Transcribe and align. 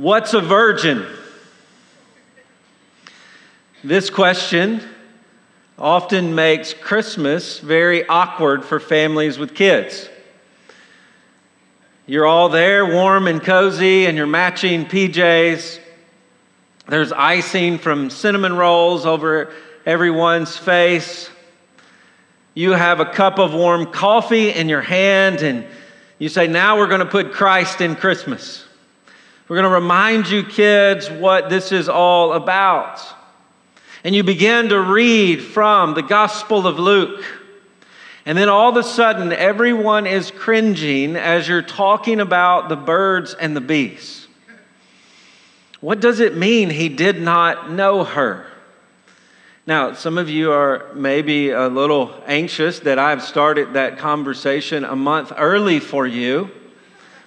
What's 0.00 0.32
a 0.32 0.40
virgin? 0.40 1.04
This 3.84 4.08
question 4.08 4.80
often 5.78 6.34
makes 6.34 6.72
Christmas 6.72 7.58
very 7.58 8.08
awkward 8.08 8.64
for 8.64 8.80
families 8.80 9.36
with 9.36 9.54
kids. 9.54 10.08
You're 12.06 12.24
all 12.24 12.48
there, 12.48 12.86
warm 12.86 13.26
and 13.28 13.42
cozy, 13.42 14.06
and 14.06 14.16
you're 14.16 14.26
matching 14.26 14.86
PJs. 14.86 15.78
There's 16.88 17.12
icing 17.12 17.76
from 17.76 18.08
cinnamon 18.08 18.56
rolls 18.56 19.04
over 19.04 19.52
everyone's 19.84 20.56
face. 20.56 21.28
You 22.54 22.70
have 22.70 23.00
a 23.00 23.12
cup 23.12 23.38
of 23.38 23.52
warm 23.52 23.92
coffee 23.92 24.48
in 24.48 24.70
your 24.70 24.80
hand, 24.80 25.42
and 25.42 25.66
you 26.18 26.30
say, 26.30 26.46
Now 26.46 26.78
we're 26.78 26.88
going 26.88 27.00
to 27.00 27.04
put 27.04 27.34
Christ 27.34 27.82
in 27.82 27.96
Christmas. 27.96 28.64
We're 29.50 29.56
going 29.56 29.68
to 29.68 29.74
remind 29.74 30.30
you, 30.30 30.44
kids, 30.44 31.10
what 31.10 31.50
this 31.50 31.72
is 31.72 31.88
all 31.88 32.34
about. 32.34 33.04
And 34.04 34.14
you 34.14 34.22
begin 34.22 34.68
to 34.68 34.80
read 34.80 35.42
from 35.42 35.94
the 35.94 36.02
Gospel 36.02 36.68
of 36.68 36.78
Luke. 36.78 37.24
And 38.24 38.38
then 38.38 38.48
all 38.48 38.70
of 38.70 38.76
a 38.76 38.84
sudden, 38.84 39.32
everyone 39.32 40.06
is 40.06 40.30
cringing 40.30 41.16
as 41.16 41.48
you're 41.48 41.62
talking 41.62 42.20
about 42.20 42.68
the 42.68 42.76
birds 42.76 43.34
and 43.34 43.56
the 43.56 43.60
bees. 43.60 44.28
What 45.80 45.98
does 45.98 46.20
it 46.20 46.36
mean 46.36 46.70
he 46.70 46.88
did 46.88 47.20
not 47.20 47.72
know 47.72 48.04
her? 48.04 48.46
Now, 49.66 49.94
some 49.94 50.16
of 50.16 50.30
you 50.30 50.52
are 50.52 50.92
maybe 50.94 51.50
a 51.50 51.66
little 51.66 52.14
anxious 52.24 52.78
that 52.78 53.00
I've 53.00 53.24
started 53.24 53.72
that 53.72 53.98
conversation 53.98 54.84
a 54.84 54.94
month 54.94 55.32
early 55.36 55.80
for 55.80 56.06
you. 56.06 56.52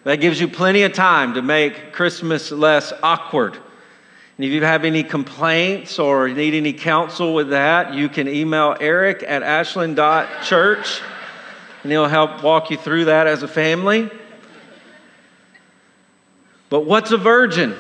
That 0.04 0.18
gives 0.18 0.42
you 0.42 0.48
plenty 0.48 0.84
of 0.84 0.94
time 0.94 1.36
to 1.36 1.42
make 1.42 1.94
Christmas 1.94 2.52
less 2.52 2.92
awkward. 3.02 3.58
And 4.38 4.46
if 4.46 4.52
you 4.52 4.64
have 4.64 4.84
any 4.84 5.04
complaints 5.04 6.00
or 6.00 6.28
need 6.28 6.54
any 6.54 6.74
counsel 6.74 7.34
with 7.34 7.52
that, 7.52 7.94
you 7.94 8.10
can 8.10 8.28
email 8.28 8.76
eric 8.80 9.24
at 9.26 9.44
ashland.church 9.44 11.02
and 11.84 11.92
he'll 11.92 12.08
help 12.08 12.44
walk 12.44 12.72
you 12.72 12.78
through 12.78 13.06
that 13.06 13.28
as 13.28 13.44
a 13.44 13.48
family. 13.48 14.10
But 16.70 16.86
what's 16.86 17.12
a 17.12 17.18
virgin? 17.18 17.76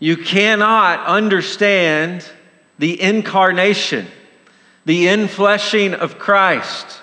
You 0.00 0.16
cannot 0.16 1.06
understand 1.06 2.28
the 2.78 3.00
incarnation, 3.00 4.06
the 4.84 5.06
infleshing 5.06 5.94
of 5.94 6.18
Christ. 6.18 7.00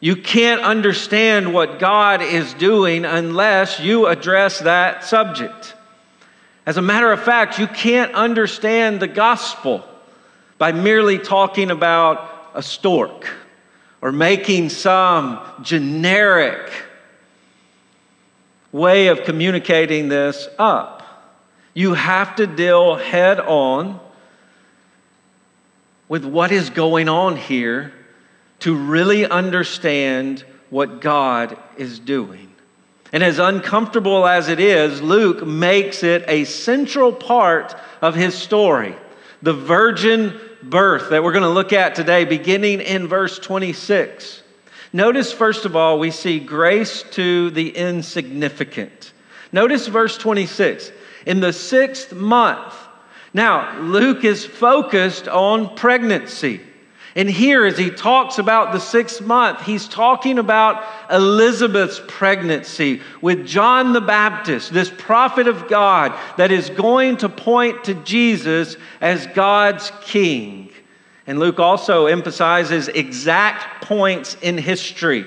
You 0.00 0.16
can't 0.16 0.60
understand 0.60 1.54
what 1.54 1.78
God 1.78 2.20
is 2.20 2.52
doing 2.54 3.04
unless 3.04 3.80
you 3.80 4.06
address 4.06 4.60
that 4.60 5.04
subject. 5.04 5.74
As 6.66 6.76
a 6.76 6.82
matter 6.82 7.10
of 7.12 7.22
fact, 7.22 7.58
you 7.58 7.66
can't 7.66 8.12
understand 8.12 9.00
the 9.00 9.06
gospel 9.06 9.84
by 10.58 10.72
merely 10.72 11.18
talking 11.18 11.70
about 11.70 12.50
a 12.54 12.62
stork 12.62 13.28
or 14.02 14.12
making 14.12 14.68
some 14.68 15.40
generic 15.62 16.70
way 18.72 19.06
of 19.06 19.22
communicating 19.24 20.08
this 20.08 20.48
up. 20.58 21.02
You 21.72 21.94
have 21.94 22.36
to 22.36 22.46
deal 22.46 22.96
head 22.96 23.40
on 23.40 24.00
with 26.08 26.24
what 26.24 26.52
is 26.52 26.70
going 26.70 27.08
on 27.08 27.36
here 27.36 27.92
to 28.60 28.74
really 28.74 29.26
understand 29.26 30.44
what 30.70 31.00
God 31.00 31.56
is 31.76 31.98
doing. 31.98 32.52
And 33.12 33.22
as 33.22 33.38
uncomfortable 33.38 34.26
as 34.26 34.48
it 34.48 34.60
is, 34.60 35.00
Luke 35.00 35.46
makes 35.46 36.02
it 36.02 36.24
a 36.26 36.44
central 36.44 37.12
part 37.12 37.74
of 38.02 38.14
his 38.14 38.34
story. 38.34 38.94
The 39.42 39.52
virgin 39.52 40.38
birth 40.62 41.10
that 41.10 41.22
we're 41.22 41.32
going 41.32 41.42
to 41.42 41.48
look 41.48 41.72
at 41.72 41.94
today, 41.94 42.24
beginning 42.24 42.80
in 42.80 43.06
verse 43.06 43.38
26. 43.38 44.42
Notice, 44.92 45.32
first 45.32 45.64
of 45.64 45.76
all, 45.76 45.98
we 45.98 46.10
see 46.10 46.40
grace 46.40 47.04
to 47.12 47.50
the 47.50 47.70
insignificant. 47.70 49.12
Notice 49.52 49.86
verse 49.86 50.18
26. 50.18 50.90
In 51.26 51.40
the 51.40 51.52
sixth 51.52 52.12
month, 52.12 52.74
now 53.32 53.78
Luke 53.80 54.24
is 54.24 54.44
focused 54.44 55.28
on 55.28 55.76
pregnancy. 55.76 56.60
And 57.16 57.30
here, 57.30 57.64
as 57.64 57.78
he 57.78 57.88
talks 57.88 58.36
about 58.36 58.72
the 58.72 58.78
sixth 58.78 59.22
month, 59.22 59.62
he's 59.62 59.88
talking 59.88 60.38
about 60.38 60.84
Elizabeth's 61.10 61.98
pregnancy 62.06 63.00
with 63.22 63.46
John 63.46 63.94
the 63.94 64.02
Baptist, 64.02 64.70
this 64.70 64.92
prophet 64.98 65.48
of 65.48 65.66
God 65.66 66.12
that 66.36 66.52
is 66.52 66.68
going 66.68 67.16
to 67.18 67.30
point 67.30 67.84
to 67.84 67.94
Jesus 67.94 68.76
as 69.00 69.26
God's 69.28 69.90
king. 70.02 70.70
And 71.26 71.38
Luke 71.38 71.58
also 71.58 72.04
emphasizes 72.04 72.88
exact 72.88 73.82
points 73.82 74.36
in 74.42 74.58
history. 74.58 75.24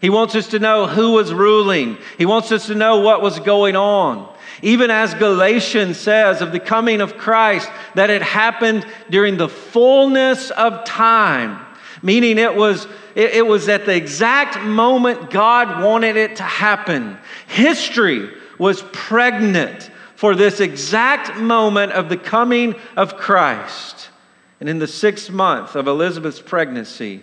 He 0.00 0.10
wants 0.10 0.34
us 0.34 0.48
to 0.48 0.58
know 0.58 0.88
who 0.88 1.12
was 1.12 1.32
ruling, 1.32 1.96
he 2.18 2.26
wants 2.26 2.50
us 2.50 2.66
to 2.66 2.74
know 2.74 2.98
what 3.02 3.22
was 3.22 3.38
going 3.38 3.76
on. 3.76 4.34
Even 4.62 4.90
as 4.90 5.14
Galatians 5.14 5.98
says 5.98 6.42
of 6.42 6.52
the 6.52 6.60
coming 6.60 7.00
of 7.00 7.16
Christ, 7.16 7.70
that 7.94 8.10
it 8.10 8.22
happened 8.22 8.86
during 9.08 9.36
the 9.36 9.48
fullness 9.48 10.50
of 10.50 10.84
time, 10.84 11.64
meaning 12.02 12.38
it 12.38 12.54
was, 12.54 12.86
it, 13.14 13.30
it 13.34 13.46
was 13.46 13.68
at 13.68 13.86
the 13.86 13.94
exact 13.94 14.60
moment 14.62 15.30
God 15.30 15.82
wanted 15.82 16.16
it 16.16 16.36
to 16.36 16.42
happen. 16.42 17.18
History 17.46 18.30
was 18.58 18.82
pregnant 18.92 19.90
for 20.14 20.34
this 20.34 20.60
exact 20.60 21.38
moment 21.38 21.92
of 21.92 22.10
the 22.10 22.16
coming 22.16 22.74
of 22.96 23.16
Christ. 23.16 24.10
And 24.60 24.68
in 24.68 24.78
the 24.78 24.86
sixth 24.86 25.30
month 25.30 25.74
of 25.74 25.88
Elizabeth's 25.88 26.42
pregnancy, 26.42 27.22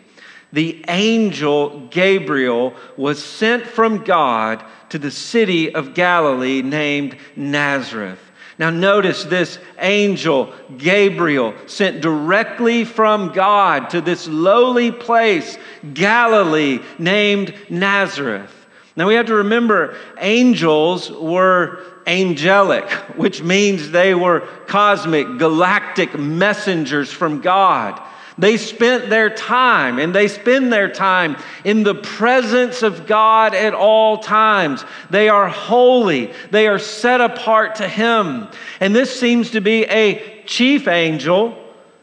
the 0.54 0.84
angel 0.88 1.88
Gabriel 1.88 2.74
was 2.96 3.24
sent 3.24 3.66
from 3.66 4.04
God 4.04 4.64
to 4.90 5.00
the 5.00 5.12
city 5.12 5.74
of 5.74 5.94
Galilee 5.94 6.62
named 6.62 7.18
Nazareth. 7.36 8.20
Now, 8.60 8.72
notice 8.72 9.24
this 9.24 9.60
angel, 9.78 10.52
Gabriel, 10.78 11.54
sent 11.68 12.02
directly 12.02 12.86
from 12.86 13.32
God 13.32 13.92
to 13.92 14.02
this 14.02 14.28
lowly 14.28 14.92
place, 14.92 15.58
Galilee, 15.94 16.80
named 16.98 17.54
Nazareth. 17.70 18.54
Now, 18.96 19.08
we 19.08 19.14
have 19.14 19.28
to 19.28 19.36
remember 19.36 19.96
angels 20.20 21.12
were 21.12 21.84
angelic, 22.08 22.90
which 23.16 23.44
means 23.44 23.92
they 23.92 24.16
were 24.16 24.40
cosmic, 24.66 25.38
galactic 25.38 26.18
messengers 26.18 27.12
from 27.12 27.42
God. 27.42 28.02
They 28.40 28.58
spent 28.58 29.10
their 29.10 29.32
time 29.32 29.98
and 29.98 30.14
they 30.14 30.28
spend 30.28 30.72
their 30.72 30.90
time 30.90 31.38
in 31.64 31.84
the 31.84 31.96
presence 31.96 32.84
of 32.84 33.08
God 33.08 33.56
at 33.56 33.74
all 33.74 34.20
times. 34.20 34.86
They 35.10 35.28
are 35.28 35.50
holy, 35.50 36.32
they 36.52 36.68
are 36.68 36.80
set 36.80 37.20
apart 37.20 37.76
to 37.76 37.88
Him. 37.88 38.48
And 38.80 38.96
this 38.96 39.20
seems 39.20 39.52
to 39.52 39.62
be 39.62 39.86
a 39.86 40.44
chief 40.46 40.88
angel 40.88 41.58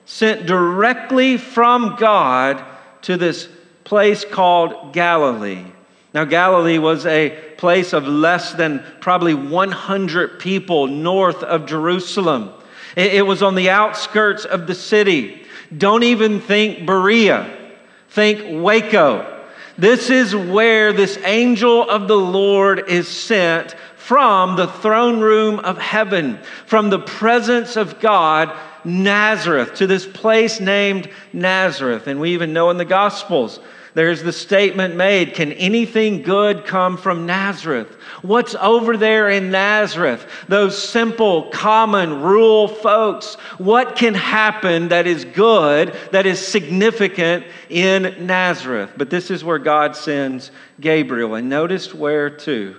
sent 0.07 0.47
directly 0.47 1.37
from 1.37 1.97
God 1.97 2.65
to 3.03 3.17
this 3.17 3.49
place 3.85 4.25
called 4.25 4.93
Galilee. 4.93 5.65
Now, 6.13 6.25
Galilee 6.25 6.79
was 6.79 7.07
a 7.07 7.31
place 7.59 7.93
of 7.93 8.07
less 8.07 8.53
than 8.53 8.85
probably 9.01 9.35
100 9.35 10.39
people 10.39 10.87
north 10.87 11.43
of 11.43 11.67
Jerusalem. 11.67 12.53
It 12.97 13.27
was 13.27 13.43
on 13.43 13.57
the 13.57 13.71
outskirts 13.71 14.45
of 14.45 14.69
the 14.69 14.75
city. 14.75 15.44
Don't 15.77 16.03
even 16.03 16.41
think 16.41 16.87
Berea, 16.87 17.75
think 18.11 18.63
Waco. 18.63 19.31
This 19.77 20.11
is 20.11 20.35
where 20.35 20.93
this 20.93 21.19
angel 21.25 21.89
of 21.89 22.07
the 22.07 22.17
Lord 22.17 22.89
is 22.89 23.09
sent 23.09 23.75
from 23.97 24.57
the 24.57 24.67
throne 24.67 25.21
room 25.21 25.59
of 25.61 25.79
heaven, 25.79 26.39
from 26.67 26.91
the 26.91 26.99
presence 26.99 27.77
of 27.77 28.01
God, 28.01 28.55
Nazareth, 28.85 29.77
to 29.77 29.87
this 29.87 30.07
place 30.07 30.61
named 30.61 31.09
Nazareth. 31.33 32.07
And 32.07 32.21
we 32.21 32.35
even 32.35 32.53
know 32.53 32.71
in 32.71 32.77
the 32.77 32.85
Gospels 32.85 33.59
there's 33.95 34.23
the 34.23 34.33
statement 34.33 34.97
made 34.97 35.35
Can 35.35 35.53
anything 35.53 36.23
good 36.23 36.65
come 36.67 36.97
from 36.97 37.27
Nazareth? 37.27 37.97
What's 38.23 38.55
over 38.57 38.97
there 38.97 39.31
in 39.31 39.51
Nazareth? 39.51 40.27
Those 40.49 40.81
simple, 40.81 41.51
common, 41.51 42.21
rural 42.21 42.67
folks. 42.69 43.37
What 43.59 43.97
can 43.97 44.15
happen 44.15 44.89
that 44.89 45.07
is 45.07 45.25
good, 45.25 45.95
that 46.11 46.27
is 46.27 46.45
significant 46.45 47.47
in 47.69 48.27
Nazareth? 48.27 48.93
But 48.97 49.11
this 49.11 49.31
is 49.31 49.45
where 49.45 49.59
God 49.59 49.95
sends 49.95 50.51
Gabriel. 50.81 51.37
And 51.37 51.49
notice 51.49 51.95
where 51.95 52.31
to? 52.31 52.77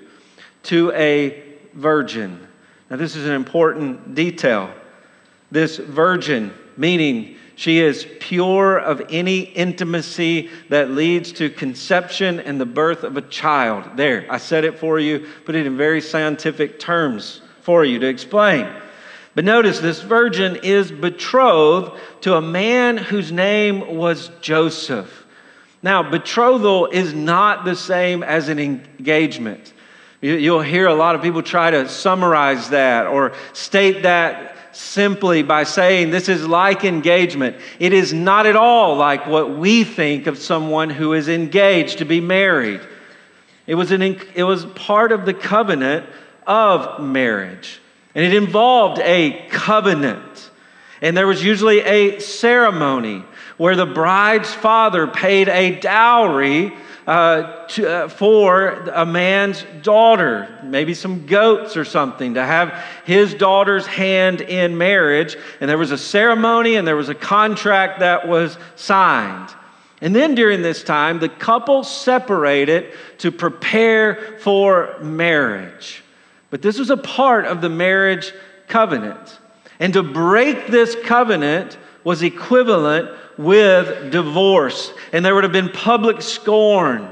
To 0.64 0.92
a 0.92 1.44
virgin. 1.74 2.46
Now, 2.90 2.98
this 2.98 3.16
is 3.16 3.26
an 3.26 3.34
important 3.34 4.16
detail. 4.16 4.72
This 5.50 5.78
virgin, 5.78 6.54
meaning 6.76 7.38
She 7.56 7.80
is 7.80 8.06
pure 8.20 8.78
of 8.78 9.02
any 9.10 9.40
intimacy 9.40 10.50
that 10.70 10.92
leads 10.92 11.32
to 11.34 11.50
conception 11.50 12.40
and 12.40 12.60
the 12.60 12.66
birth 12.66 13.04
of 13.04 13.16
a 13.16 13.22
child. 13.22 13.96
There, 13.96 14.26
I 14.30 14.38
said 14.38 14.66
it 14.66 14.78
for 14.78 15.00
you, 15.00 15.28
put 15.46 15.56
it 15.56 15.66
in 15.66 15.78
very 15.78 16.02
scientific 16.02 16.80
terms 16.80 17.42
for 17.62 17.86
you 17.86 18.00
to 18.00 18.08
explain. 18.08 18.68
But 19.36 19.46
notice 19.46 19.80
this 19.80 20.02
virgin 20.02 20.58
is 20.64 20.92
betrothed 20.92 22.00
to 22.22 22.36
a 22.36 22.42
man 22.42 22.98
whose 22.98 23.32
name 23.32 23.96
was 23.96 24.30
Joseph. 24.42 25.26
Now, 25.82 26.10
betrothal 26.10 26.88
is 26.88 27.14
not 27.14 27.64
the 27.64 27.76
same 27.76 28.24
as 28.24 28.50
an 28.50 28.60
engagement. 28.60 29.74
You'll 30.22 30.62
hear 30.62 30.88
a 30.88 30.96
lot 30.96 31.16
of 31.16 31.22
people 31.22 31.44
try 31.44 31.70
to 31.70 31.88
summarize 31.88 32.70
that 32.70 33.06
or 33.06 33.34
state 33.54 34.04
that 34.04 34.55
simply 34.76 35.42
by 35.42 35.64
saying 35.64 36.10
this 36.10 36.30
is 36.30 36.48
like 36.48 36.84
engagement. 36.84 37.56
It 37.80 37.94
is 37.94 38.14
not 38.14 38.46
at 38.46 38.56
all 38.56 38.96
like 38.98 39.26
what 39.28 39.58
we 39.58 39.84
think 39.84 40.28
of 40.28 40.38
someone 40.38 40.90
who 40.90 41.14
is 41.14 41.30
engaged 41.30 42.00
to 42.00 42.06
be 42.06 42.20
married. 42.20 42.82
It 43.68 43.76
was, 43.76 43.92
an, 43.92 44.02
it 44.02 44.44
was 44.44 44.66
part 44.66 45.12
of 45.12 45.26
the 45.26 45.34
covenant 45.34 46.06
of 46.46 47.02
marriage. 47.02 47.80
And 48.14 48.24
it 48.24 48.34
involved 48.34 49.00
a 49.00 49.48
covenant. 49.50 50.52
And 51.02 51.16
there 51.16 51.28
was 51.28 51.44
usually 51.44 51.82
a 51.82 52.20
ceremony 52.20 53.24
where 53.58 53.76
the 53.76 53.86
bride's 53.86 54.54
father 54.54 55.08
paid 55.08 55.50
a 55.50 55.80
dowry 55.80 56.74
uh, 57.08 57.68
to, 57.68 57.88
uh, 57.88 58.08
for 58.08 58.70
a 58.94 59.06
man's 59.06 59.64
daughter, 59.84 60.60
maybe 60.64 60.94
some 60.94 61.28
goats 61.28 61.78
or 61.78 61.86
something, 61.86 62.34
to 62.34 62.44
have 62.44 62.84
his 63.06 63.34
daughter's 63.36 63.86
hand 63.86 64.42
in 64.42 64.78
marriage. 64.78 65.38
And 65.62 65.70
there 65.70 65.78
was 65.78 65.92
a 65.92 65.98
ceremony 65.98 66.76
and 66.76 66.88
there 66.88 66.96
was 66.96 67.10
a 67.10 67.16
contract 67.16 68.00
that 68.00 68.28
was 68.28 68.58
signed. 68.76 69.50
And 70.02 70.16
then 70.16 70.36
during 70.36 70.62
this 70.62 70.84
time, 70.84 71.20
the 71.20 71.30
couple 71.30 71.84
separated 71.84 72.94
to 73.20 73.32
prepare 73.32 74.38
for 74.40 74.98
marriage. 75.00 76.04
But 76.50 76.62
this 76.62 76.80
was 76.80 76.90
a 76.90 76.98
part 76.98 77.46
of 77.46 77.62
the 77.62 77.70
marriage 77.70 78.34
covenant. 78.68 79.40
And 79.80 79.94
to 79.94 80.04
break 80.04 80.68
this 80.68 80.96
covenant 81.04 81.78
was 82.04 82.24
equivalent 82.24 83.10
with 83.38 84.12
divorce. 84.12 84.92
And 85.12 85.24
there 85.24 85.36
would 85.36 85.44
have 85.44 85.54
been 85.54 85.70
public 85.70 86.22
scorn. 86.22 87.12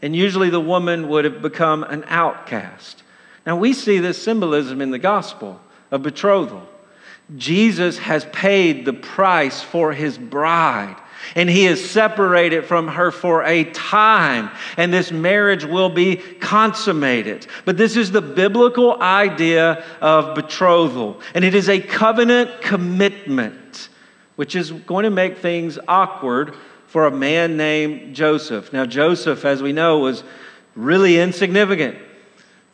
And 0.00 0.14
usually 0.14 0.50
the 0.50 0.60
woman 0.60 1.08
would 1.08 1.24
have 1.24 1.42
become 1.42 1.84
an 1.84 2.04
outcast. 2.08 3.02
Now 3.46 3.56
we 3.56 3.72
see 3.72 3.98
this 3.98 4.22
symbolism 4.22 4.80
in 4.80 4.90
the 4.90 4.98
gospel 4.98 5.60
of 5.90 6.02
betrothal. 6.02 6.68
Jesus 7.36 7.98
has 7.98 8.24
paid 8.26 8.84
the 8.84 8.92
price 8.92 9.62
for 9.62 9.92
his 9.92 10.18
bride 10.18 10.96
and 11.34 11.48
he 11.48 11.66
is 11.66 11.90
separated 11.90 12.64
from 12.64 12.88
her 12.88 13.10
for 13.10 13.44
a 13.44 13.64
time, 13.64 14.50
and 14.76 14.92
this 14.92 15.10
marriage 15.10 15.64
will 15.64 15.88
be 15.88 16.16
consummated. 16.16 17.46
But 17.64 17.76
this 17.76 17.96
is 17.96 18.10
the 18.10 18.22
biblical 18.22 19.00
idea 19.00 19.84
of 20.00 20.34
betrothal, 20.34 21.20
and 21.34 21.44
it 21.44 21.54
is 21.54 21.68
a 21.68 21.80
covenant 21.80 22.60
commitment, 22.60 23.88
which 24.36 24.54
is 24.56 24.70
going 24.72 25.04
to 25.04 25.10
make 25.10 25.38
things 25.38 25.78
awkward 25.86 26.54
for 26.86 27.06
a 27.06 27.10
man 27.10 27.56
named 27.56 28.14
Joseph. 28.14 28.72
Now, 28.72 28.84
Joseph, 28.84 29.44
as 29.44 29.62
we 29.62 29.72
know, 29.72 29.98
was 30.00 30.24
really 30.74 31.18
insignificant. 31.18 31.98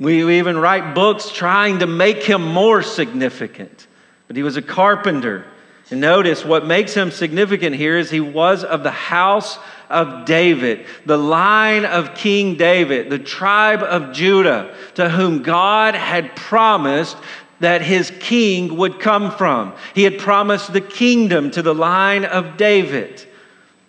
We, 0.01 0.39
even 0.39 0.59
write 0.59 0.95
books 0.95 1.31
trying 1.31 1.81
to 1.81 1.87
make 1.87 2.23
him 2.23 2.43
more 2.43 2.83
significant, 2.83 3.87
but 4.27 4.37
he 4.37 4.43
was 4.43 4.57
a 4.57 4.63
carpenter. 4.63 5.45
And 5.91 6.01
notice 6.01 6.45
what 6.45 6.67
makes 6.67 6.95
him 6.95 7.11
significant 7.11 7.75
here 7.75 7.99
is 7.99 8.11
he 8.11 8.21
was 8.21 8.63
of 8.63 8.83
the 8.83 8.91
house 8.91 9.59
of 9.89 10.27
David, 10.27 10.85
the 11.07 11.17
line 11.17 11.85
of 11.85 12.15
King 12.15 12.57
David, 12.57 13.09
the 13.11 13.19
tribe 13.19 13.83
of 13.83 14.13
Judah, 14.13 14.75
to 14.95 15.09
whom 15.09 15.43
God 15.43 15.95
had 15.95 16.37
promised 16.37 17.17
that 17.61 17.83
his 17.83 18.13
king 18.21 18.77
would 18.77 19.01
come 19.01 19.33
from. 19.33 19.75
He 19.95 20.05
had 20.05 20.19
promised 20.19 20.73
the 20.73 20.81
kingdom 20.81 21.51
to 21.53 21.63
the 21.63 21.75
line 21.75 22.25
of 22.25 22.57
David. 22.57 23.27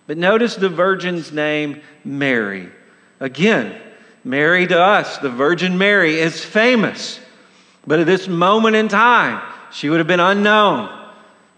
But 0.06 0.18
notice 0.18 0.56
the 0.56 0.68
virgin's 0.68 1.30
name, 1.32 1.80
Mary. 2.04 2.68
Again, 3.20 3.80
Mary 4.24 4.66
to 4.66 4.80
us, 4.80 5.18
the 5.18 5.30
Virgin 5.30 5.78
Mary, 5.78 6.18
is 6.18 6.44
famous. 6.44 7.20
But 7.86 8.00
at 8.00 8.06
this 8.06 8.28
moment 8.28 8.76
in 8.76 8.88
time, 8.88 9.40
she 9.72 9.88
would 9.88 9.98
have 9.98 10.06
been 10.06 10.20
unknown. 10.20 10.96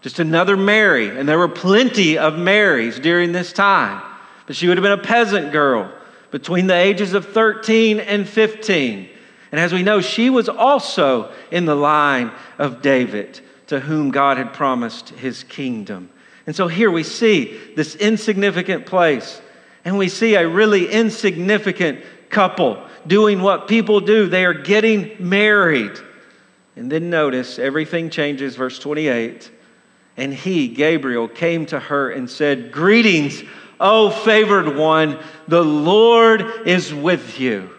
Just 0.01 0.19
another 0.19 0.55
Mary. 0.55 1.17
And 1.17 1.27
there 1.27 1.39
were 1.39 1.47
plenty 1.47 2.17
of 2.17 2.37
Marys 2.37 2.99
during 2.99 3.31
this 3.31 3.53
time. 3.53 4.01
But 4.45 4.55
she 4.55 4.67
would 4.67 4.77
have 4.77 4.83
been 4.83 4.91
a 4.91 4.97
peasant 4.97 5.51
girl 5.51 5.91
between 6.31 6.67
the 6.67 6.75
ages 6.75 7.13
of 7.13 7.29
13 7.29 7.99
and 7.99 8.27
15. 8.27 9.09
And 9.53 9.59
as 9.59 9.71
we 9.71 9.83
know, 9.83 10.01
she 10.01 10.31
was 10.31 10.49
also 10.49 11.31
in 11.51 11.65
the 11.65 11.75
line 11.75 12.31
of 12.57 12.81
David, 12.81 13.39
to 13.67 13.79
whom 13.79 14.09
God 14.09 14.37
had 14.37 14.51
promised 14.51 15.09
his 15.09 15.43
kingdom. 15.43 16.09
And 16.47 16.55
so 16.55 16.67
here 16.67 16.89
we 16.89 17.03
see 17.03 17.61
this 17.75 17.93
insignificant 17.93 18.87
place, 18.87 19.43
and 19.85 19.95
we 19.95 20.09
see 20.09 20.33
a 20.33 20.47
really 20.47 20.89
insignificant 20.91 21.99
couple 22.31 22.83
doing 23.05 23.43
what 23.43 23.67
people 23.67 23.99
do. 23.99 24.25
They 24.25 24.43
are 24.43 24.55
getting 24.55 25.15
married. 25.19 25.99
And 26.75 26.91
then 26.91 27.11
notice 27.11 27.59
everything 27.59 28.09
changes, 28.09 28.55
verse 28.55 28.79
28. 28.79 29.51
And 30.17 30.33
he, 30.33 30.67
Gabriel, 30.67 31.27
came 31.27 31.67
to 31.67 31.79
her 31.79 32.09
and 32.09 32.27
said, 32.27 32.71
Greetings, 32.71 33.43
O 33.79 34.09
favored 34.09 34.75
one, 34.75 35.19
the 35.47 35.63
Lord 35.63 36.43
is 36.65 36.91
with 36.91 37.39
you. 37.39 37.69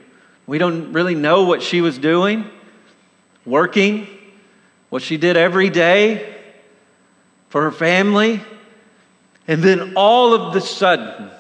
We 0.46 0.58
don't 0.58 0.93
really 0.93 1.14
know 1.14 1.44
what 1.44 1.62
she 1.62 1.81
was 1.81 1.99
doing, 1.99 2.44
working, 3.46 4.08
what 4.91 5.02
she 5.02 5.17
did 5.17 5.37
every 5.37 5.70
day 5.70 6.37
for 7.49 7.62
her 7.62 7.73
family. 7.73 8.43
And 9.49 9.62
then 9.62 9.94
all 9.96 10.35
of 10.35 10.55
the 10.55 10.61
sudden, 10.61 11.31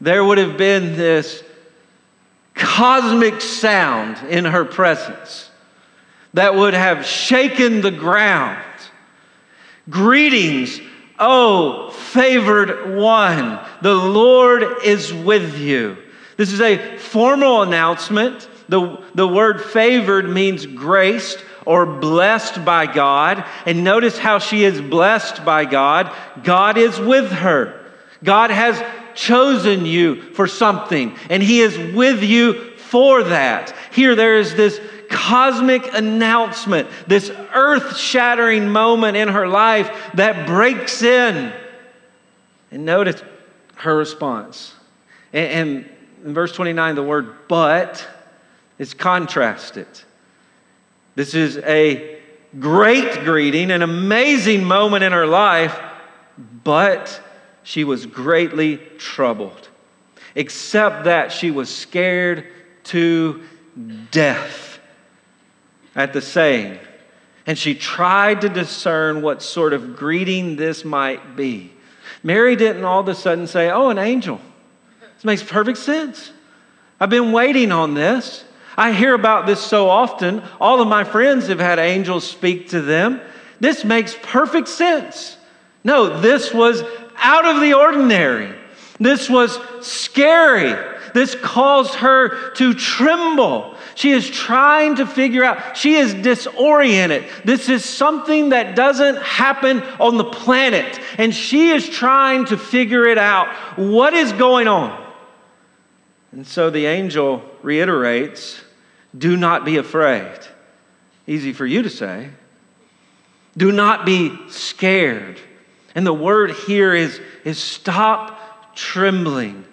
there 0.00 0.24
would 0.24 0.38
have 0.38 0.56
been 0.56 0.96
this 0.96 1.42
cosmic 2.54 3.40
sound 3.40 4.18
in 4.28 4.44
her 4.44 4.64
presence 4.64 5.50
that 6.34 6.54
would 6.54 6.74
have 6.74 7.06
shaken 7.06 7.80
the 7.80 7.90
ground 7.90 8.64
Greetings, 9.90 10.80
O 11.18 11.90
favored 11.90 12.96
one. 12.96 13.60
The 13.82 13.94
Lord 13.94 14.64
is 14.84 15.12
with 15.12 15.58
you. 15.58 15.96
This 16.36 16.52
is 16.52 16.60
a 16.60 16.98
formal 16.98 17.62
announcement. 17.62 18.48
The, 18.68 19.02
the 19.14 19.28
word 19.28 19.60
favored 19.62 20.28
means 20.28 20.66
graced 20.66 21.44
or 21.66 21.86
blessed 21.86 22.64
by 22.64 22.86
God. 22.86 23.44
And 23.66 23.84
notice 23.84 24.18
how 24.18 24.38
she 24.38 24.64
is 24.64 24.80
blessed 24.80 25.44
by 25.44 25.64
God. 25.64 26.14
God 26.42 26.76
is 26.78 26.98
with 26.98 27.30
her. 27.30 27.80
God 28.22 28.50
has 28.50 28.82
chosen 29.14 29.86
you 29.86 30.22
for 30.32 30.46
something, 30.46 31.16
and 31.30 31.42
He 31.42 31.60
is 31.60 31.94
with 31.94 32.22
you 32.22 32.70
for 32.76 33.22
that. 33.24 33.74
Here, 33.92 34.14
there 34.14 34.38
is 34.38 34.54
this 34.54 34.80
cosmic 35.08 35.92
announcement, 35.94 36.88
this 37.06 37.30
earth 37.54 37.96
shattering 37.96 38.68
moment 38.68 39.16
in 39.16 39.28
her 39.28 39.46
life 39.46 40.10
that 40.14 40.46
breaks 40.46 41.02
in. 41.02 41.52
And 42.70 42.84
notice 42.84 43.22
her 43.76 43.96
response. 43.96 44.74
And, 45.32 45.88
in 46.24 46.32
verse 46.32 46.52
29, 46.52 46.94
the 46.94 47.02
word 47.02 47.34
but 47.48 48.06
is 48.78 48.94
contrasted. 48.94 49.86
This 51.14 51.34
is 51.34 51.58
a 51.58 52.18
great 52.58 53.24
greeting, 53.24 53.70
an 53.70 53.82
amazing 53.82 54.64
moment 54.64 55.04
in 55.04 55.12
her 55.12 55.26
life, 55.26 55.78
but 56.64 57.20
she 57.62 57.84
was 57.84 58.06
greatly 58.06 58.78
troubled, 58.98 59.68
except 60.34 61.04
that 61.04 61.30
she 61.30 61.50
was 61.50 61.72
scared 61.72 62.46
to 62.84 63.42
death 64.10 64.78
at 65.94 66.12
the 66.12 66.22
saying, 66.22 66.78
and 67.46 67.58
she 67.58 67.74
tried 67.74 68.40
to 68.40 68.48
discern 68.48 69.20
what 69.20 69.42
sort 69.42 69.74
of 69.74 69.94
greeting 69.94 70.56
this 70.56 70.84
might 70.84 71.36
be. 71.36 71.70
Mary 72.22 72.56
didn't 72.56 72.84
all 72.84 73.00
of 73.00 73.08
a 73.08 73.14
sudden 73.14 73.46
say, 73.46 73.70
Oh, 73.70 73.90
an 73.90 73.98
angel. 73.98 74.40
Makes 75.24 75.42
perfect 75.42 75.78
sense. 75.78 76.30
I've 77.00 77.10
been 77.10 77.32
waiting 77.32 77.72
on 77.72 77.94
this. 77.94 78.44
I 78.76 78.92
hear 78.92 79.14
about 79.14 79.46
this 79.46 79.60
so 79.60 79.88
often. 79.88 80.42
All 80.60 80.80
of 80.82 80.88
my 80.88 81.04
friends 81.04 81.48
have 81.48 81.60
had 81.60 81.78
angels 81.78 82.28
speak 82.28 82.68
to 82.70 82.82
them. 82.82 83.20
This 83.58 83.84
makes 83.84 84.16
perfect 84.22 84.68
sense. 84.68 85.38
No, 85.82 86.20
this 86.20 86.52
was 86.52 86.82
out 87.16 87.46
of 87.46 87.60
the 87.60 87.74
ordinary. 87.74 88.54
This 89.00 89.30
was 89.30 89.58
scary. 89.80 90.74
This 91.14 91.34
caused 91.36 91.94
her 91.96 92.50
to 92.54 92.74
tremble. 92.74 93.76
She 93.94 94.10
is 94.10 94.28
trying 94.28 94.96
to 94.96 95.06
figure 95.06 95.44
out, 95.44 95.76
she 95.76 95.94
is 95.94 96.12
disoriented. 96.12 97.24
This 97.44 97.68
is 97.68 97.84
something 97.84 98.48
that 98.48 98.74
doesn't 98.74 99.16
happen 99.18 99.82
on 100.00 100.16
the 100.16 100.24
planet. 100.24 100.98
And 101.16 101.32
she 101.32 101.70
is 101.70 101.88
trying 101.88 102.46
to 102.46 102.58
figure 102.58 103.06
it 103.06 103.18
out. 103.18 103.78
What 103.78 104.14
is 104.14 104.32
going 104.32 104.66
on? 104.66 105.03
And 106.34 106.44
so 106.44 106.68
the 106.68 106.86
angel 106.86 107.44
reiterates 107.62 108.60
do 109.16 109.36
not 109.36 109.64
be 109.64 109.76
afraid. 109.76 110.36
Easy 111.28 111.52
for 111.52 111.64
you 111.64 111.82
to 111.82 111.88
say. 111.88 112.30
Do 113.56 113.70
not 113.70 114.04
be 114.04 114.36
scared. 114.48 115.38
And 115.94 116.04
the 116.04 116.12
word 116.12 116.50
here 116.50 116.92
is, 116.92 117.20
is 117.44 117.62
stop 117.62 118.74
trembling, 118.74 119.64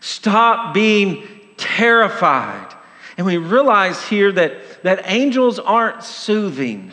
stop 0.00 0.74
being 0.74 1.26
terrified. 1.56 2.74
And 3.16 3.26
we 3.26 3.38
realize 3.38 4.06
here 4.06 4.30
that, 4.30 4.82
that 4.82 5.04
angels 5.06 5.58
aren't 5.58 6.04
soothing, 6.04 6.92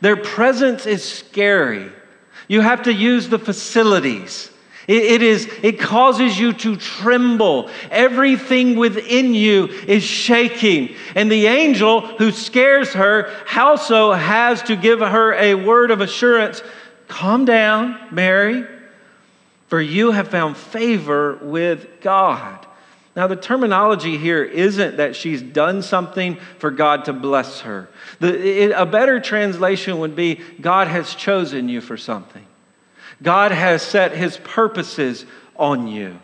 their 0.00 0.16
presence 0.16 0.86
is 0.86 1.02
scary. 1.02 1.90
You 2.46 2.60
have 2.60 2.84
to 2.84 2.92
use 2.92 3.28
the 3.28 3.38
facilities. 3.38 4.50
It, 4.86 5.02
it, 5.02 5.22
is, 5.22 5.48
it 5.62 5.78
causes 5.78 6.38
you 6.38 6.52
to 6.52 6.76
tremble. 6.76 7.70
Everything 7.90 8.76
within 8.76 9.34
you 9.34 9.66
is 9.86 10.02
shaking. 10.02 10.94
And 11.14 11.30
the 11.30 11.46
angel 11.46 12.02
who 12.02 12.30
scares 12.30 12.92
her 12.92 13.34
also 13.56 14.12
has 14.12 14.62
to 14.64 14.76
give 14.76 15.00
her 15.00 15.34
a 15.34 15.54
word 15.54 15.90
of 15.90 16.00
assurance 16.00 16.62
Calm 17.08 17.44
down, 17.44 17.98
Mary, 18.10 18.64
for 19.68 19.80
you 19.80 20.10
have 20.10 20.28
found 20.28 20.56
favor 20.56 21.36
with 21.42 22.00
God. 22.00 22.66
Now, 23.16 23.28
the 23.28 23.36
terminology 23.36 24.16
here 24.18 24.42
isn't 24.42 24.96
that 24.96 25.14
she's 25.14 25.40
done 25.40 25.82
something 25.82 26.36
for 26.58 26.72
God 26.72 27.04
to 27.04 27.12
bless 27.12 27.60
her. 27.60 27.88
The, 28.18 28.64
it, 28.64 28.72
a 28.74 28.86
better 28.86 29.20
translation 29.20 29.98
would 30.00 30.16
be 30.16 30.40
God 30.60 30.88
has 30.88 31.14
chosen 31.14 31.68
you 31.68 31.80
for 31.80 31.96
something, 31.96 32.44
God 33.22 33.52
has 33.52 33.82
set 33.82 34.12
his 34.12 34.36
purposes 34.38 35.24
on 35.56 35.86
you. 35.88 36.18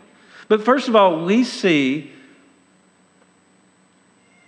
But 0.47 0.63
first 0.63 0.87
of 0.87 0.95
all, 0.95 1.25
we 1.25 1.43
see 1.43 2.11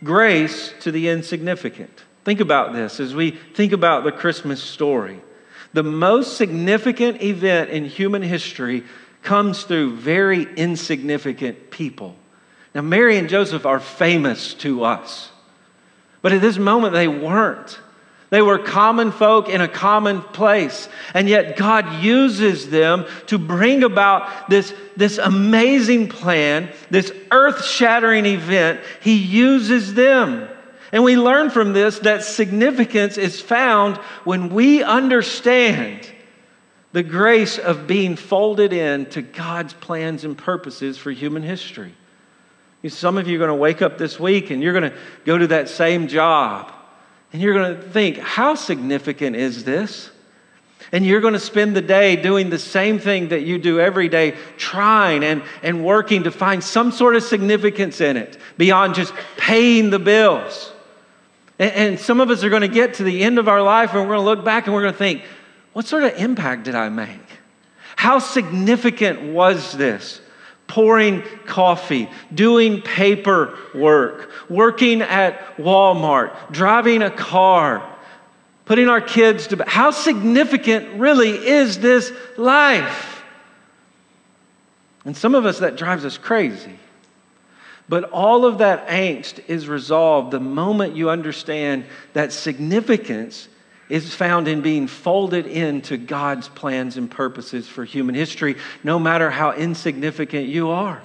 grace 0.04 0.74
to 0.82 0.92
the 0.92 1.10
insignificant. 1.10 2.04
Think 2.26 2.40
about 2.40 2.74
this 2.74 3.00
as 3.00 3.16
we 3.16 3.32
think 3.32 3.72
about 3.72 4.04
the 4.04 4.12
Christmas 4.12 4.62
story. 4.62 5.22
The 5.74 5.84
most 5.84 6.38
significant 6.38 7.22
event 7.22 7.70
in 7.70 7.86
human 7.86 8.22
history 8.22 8.84
comes 9.24 9.64
through 9.64 9.96
very 9.96 10.44
insignificant 10.56 11.72
people. 11.72 12.16
Now, 12.76 12.82
Mary 12.82 13.18
and 13.18 13.30
Joseph 13.30 13.66
are 13.66 13.80
famous 13.80 14.54
to 14.56 14.84
us, 14.84 15.32
but 16.22 16.34
at 16.34 16.42
this 16.42 16.58
moment 16.58 16.94
they 16.94 17.08
weren't. 17.08 17.80
They 18.34 18.42
were 18.42 18.58
common 18.58 19.12
folk 19.12 19.48
in 19.48 19.62
a 19.62 19.68
common 19.68 20.24
place. 20.24 20.90
And 21.14 21.30
yet 21.30 21.56
God 21.56 22.04
uses 22.04 22.68
them 22.68 23.06
to 23.28 23.38
bring 23.38 23.84
about 23.84 24.50
this, 24.50 24.74
this 24.98 25.20
amazing 25.20 26.10
plan, 26.10 26.72
this 26.90 27.14
earth 27.30 27.64
shattering 27.64 28.26
event. 28.26 28.80
He 29.02 29.18
uses 29.18 29.94
them. 29.94 30.50
And 30.92 31.04
we 31.04 31.16
learn 31.16 31.52
from 31.52 31.74
this 31.74 32.00
that 32.00 32.24
significance 32.24 33.20
is 33.20 33.40
found 33.40 33.98
when 34.24 34.50
we 34.50 34.82
understand 34.82 36.12
the 36.92 37.04
grace 37.04 37.60
of 37.60 37.86
being 37.86 38.16
folded 38.16 38.74
into 38.74 39.22
God's 39.22 39.74
plans 39.74 40.24
and 40.24 40.36
purposes 40.36 40.98
for 40.98 41.12
human 41.12 41.44
history. 41.44 41.94
Some 42.88 43.20
of 43.20 43.28
you 43.28 43.36
are 43.36 43.46
going 43.46 43.56
to 43.56 43.62
wake 43.62 43.84
up 43.84 44.00
this 44.00 44.20
week 44.20 44.50
and 44.50 44.64
you're 44.64 44.74
going 44.74 44.92
to 44.92 44.98
go 45.24 45.38
to 45.38 45.46
that 45.50 45.70
same 45.70 46.08
job 46.08 46.74
and 47.34 47.42
you're 47.42 47.56
going 47.56 47.76
to 47.76 47.82
think, 47.90 48.20
how 48.20 48.54
significant 48.54 49.36
is 49.36 49.64
this? 49.64 50.12
And 50.92 51.04
you're 51.04 51.22
going 51.22 51.34
to 51.34 51.40
spend 51.40 51.76
the 51.76 51.82
day 51.82 52.16
doing 52.16 52.52
the 52.52 52.60
same 52.60 53.00
thing 53.00 53.30
that 53.30 53.42
you 53.42 53.58
do 53.58 53.80
every 53.80 54.08
day, 54.08 54.36
trying 54.58 55.24
and, 55.24 55.42
and 55.64 55.84
working 55.84 56.24
to 56.24 56.32
find 56.32 56.64
some 56.64 56.92
sort 56.92 57.16
of 57.16 57.24
significance 57.24 58.00
in 58.00 58.16
it 58.16 58.38
beyond 58.58 58.94
just 58.94 59.12
paying 59.36 59.90
the 59.90 59.98
bills. 59.98 60.72
And, 61.58 61.72
and 61.72 62.00
some 62.00 62.22
of 62.22 62.30
us 62.30 62.44
are 62.44 62.50
going 62.50 62.62
to 62.62 62.68
get 62.68 62.96
to 62.96 63.04
the 63.04 63.24
end 63.24 63.40
of 63.40 63.48
our 63.48 63.64
life 63.64 63.94
and 63.94 64.02
we're 64.02 64.16
going 64.16 64.20
to 64.20 64.26
look 64.26 64.46
back 64.46 64.68
and 64.68 64.76
we're 64.76 64.84
going 64.84 64.94
to 64.94 65.00
think, 65.00 65.24
what 65.74 65.86
sort 65.88 66.04
of 66.04 66.16
impact 66.18 66.66
did 66.66 66.76
I 66.76 66.90
make? 66.90 67.20
How 67.96 68.20
significant 68.20 69.34
was 69.34 69.72
this? 69.72 70.22
Pouring 70.74 71.22
coffee, 71.46 72.10
doing 72.34 72.82
paperwork, 72.82 74.32
working 74.50 75.04
at 75.04 75.56
Walmart, 75.58 76.52
driving 76.52 77.04
a 77.04 77.12
car, 77.12 77.88
putting 78.66 78.90
our 78.90 79.00
kids 79.00 79.46
to 79.48 79.58
bed. 79.58 79.68
How 79.68 79.92
significant 79.92 81.00
really 81.00 81.30
is 81.30 81.78
this 81.78 82.12
life? 82.38 83.24
And 85.06 85.16
some 85.16 85.36
of 85.36 85.46
us, 85.46 85.60
that 85.60 85.76
drives 85.76 86.06
us 86.06 86.18
crazy. 86.18 86.80
But 87.88 88.06
all 88.06 88.44
of 88.44 88.58
that 88.58 88.88
angst 88.88 89.48
is 89.48 89.68
resolved 89.68 90.32
the 90.32 90.40
moment 90.40 90.96
you 90.96 91.12
understand 91.12 91.86
that 92.14 92.34
significance 92.34 93.48
is 93.90 94.14
found 94.14 94.48
in 94.48 94.62
being 94.62 94.88
folded 94.88 95.46
into 95.46 95.98
God's 95.98 96.48
plans 96.48 96.98
and 96.98 97.10
purposes 97.10 97.68
for 97.68 97.84
human 97.84 98.16
history, 98.16 98.56
no 98.84 98.98
matter 98.98 99.30
how 99.30 99.52
insignificant 99.52 100.48
you 100.48 100.70
are, 100.70 101.02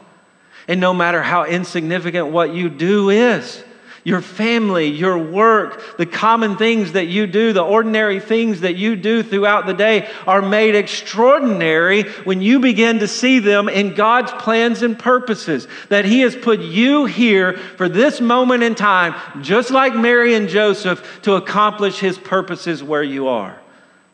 and 0.66 0.80
no 0.80 0.94
matter 0.94 1.22
how 1.22 1.44
insignificant 1.44 2.28
what 2.28 2.54
you 2.54 2.68
do 2.68 3.10
is 3.10 3.62
your 4.08 4.22
family, 4.22 4.86
your 4.86 5.18
work, 5.18 5.98
the 5.98 6.06
common 6.06 6.56
things 6.56 6.92
that 6.92 7.08
you 7.08 7.26
do, 7.26 7.52
the 7.52 7.62
ordinary 7.62 8.20
things 8.20 8.62
that 8.62 8.74
you 8.74 8.96
do 8.96 9.22
throughout 9.22 9.66
the 9.66 9.74
day 9.74 10.08
are 10.26 10.40
made 10.40 10.74
extraordinary 10.74 12.04
when 12.24 12.40
you 12.40 12.58
begin 12.58 13.00
to 13.00 13.06
see 13.06 13.38
them 13.38 13.68
in 13.68 13.94
God's 13.94 14.32
plans 14.32 14.80
and 14.80 14.98
purposes. 14.98 15.68
That 15.90 16.06
He 16.06 16.20
has 16.20 16.34
put 16.34 16.60
you 16.60 17.04
here 17.04 17.52
for 17.52 17.86
this 17.86 18.18
moment 18.18 18.62
in 18.62 18.74
time, 18.74 19.14
just 19.42 19.70
like 19.70 19.94
Mary 19.94 20.34
and 20.34 20.48
Joseph, 20.48 21.20
to 21.22 21.34
accomplish 21.34 21.98
His 21.98 22.16
purposes 22.16 22.82
where 22.82 23.02
you 23.02 23.28
are. 23.28 23.60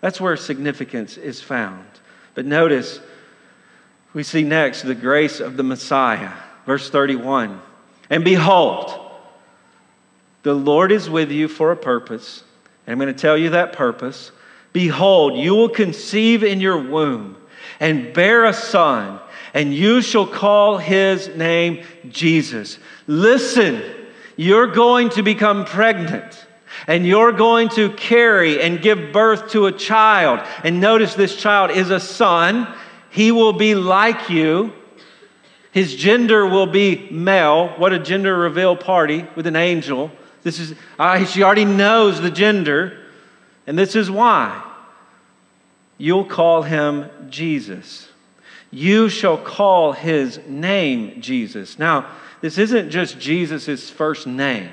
That's 0.01 0.21
where 0.21 0.37
significance 0.37 1.17
is 1.17 1.41
found. 1.41 1.87
But 2.35 2.47
notice, 2.47 2.99
we 4.13 4.25
see 4.25 4.43
next 4.43 4.83
the 4.83 4.97
grace 4.97 5.39
of 5.39 5.57
the 5.57 5.63
Messiah. 5.63 6.33
Verse 6.67 6.91
31. 6.91 7.63
And 8.11 8.25
behold, 8.25 9.04
the 10.45 10.55
Lord 10.55 10.93
is 10.93 11.11
with 11.11 11.33
you 11.33 11.49
for 11.49 11.73
a 11.73 11.77
purpose. 11.77 12.45
And 12.87 12.93
I'm 12.93 12.99
going 13.01 13.13
to 13.13 13.21
tell 13.21 13.37
you 13.37 13.51
that 13.51 13.73
purpose. 13.73 14.31
Behold, 14.73 15.37
you 15.37 15.55
will 15.55 15.69
conceive 15.69 16.45
in 16.45 16.61
your 16.61 16.79
womb 16.79 17.37
and 17.81 18.13
bear 18.13 18.45
a 18.45 18.53
son, 18.53 19.21
and 19.53 19.75
you 19.75 20.03
shall 20.03 20.27
call 20.27 20.79
his 20.79 21.29
name 21.29 21.85
Jesus. 22.09 22.79
Listen, 23.07 23.83
you're 24.37 24.69
going 24.69 25.11
to 25.11 25.23
become 25.23 25.65
pregnant. 25.65 26.47
And 26.87 27.07
you're 27.07 27.33
going 27.33 27.71
to 27.71 27.91
carry 27.91 28.61
and 28.61 28.83
give 28.83 29.13
birth 29.13 29.53
to 29.53 29.67
a 29.67 29.73
child. 29.73 30.41
And 30.65 30.81
notice 30.81 31.15
this 31.15 31.35
child 31.35 31.71
is 31.71 31.89
a 31.89 32.01
son. 32.01 32.69
He 33.11 33.33
will 33.33 33.55
be 33.55 33.75
like 33.75 34.29
you. 34.29 34.73
His 35.73 35.95
gender 35.95 36.47
will 36.47 36.67
be 36.67 37.09
male. 37.11 37.69
What 37.79 37.93
a 37.93 37.99
gender 37.99 38.37
reveal 38.37 38.77
party 38.77 39.25
with 39.35 39.47
an 39.47 39.57
angel. 39.57 40.11
This 40.45 40.61
is, 40.61 40.75
uh, 40.99 41.25
she 41.25 41.43
already 41.43 41.65
knows 41.65 42.21
the 42.21 42.31
gender, 42.31 42.99
and 43.67 43.77
this 43.77 43.97
is 43.97 44.11
why. 44.11 44.63
You'll 45.99 46.27
call 46.27 46.63
him 46.63 47.11
Jesus. 47.31 48.09
You 48.71 49.09
shall 49.09 49.39
call 49.39 49.93
his 49.93 50.39
name 50.47 51.21
Jesus. 51.21 51.79
Now, 51.79 52.11
this 52.41 52.59
isn't 52.59 52.91
just 52.91 53.19
Jesus' 53.19 53.89
first 53.91 54.27
name, 54.27 54.71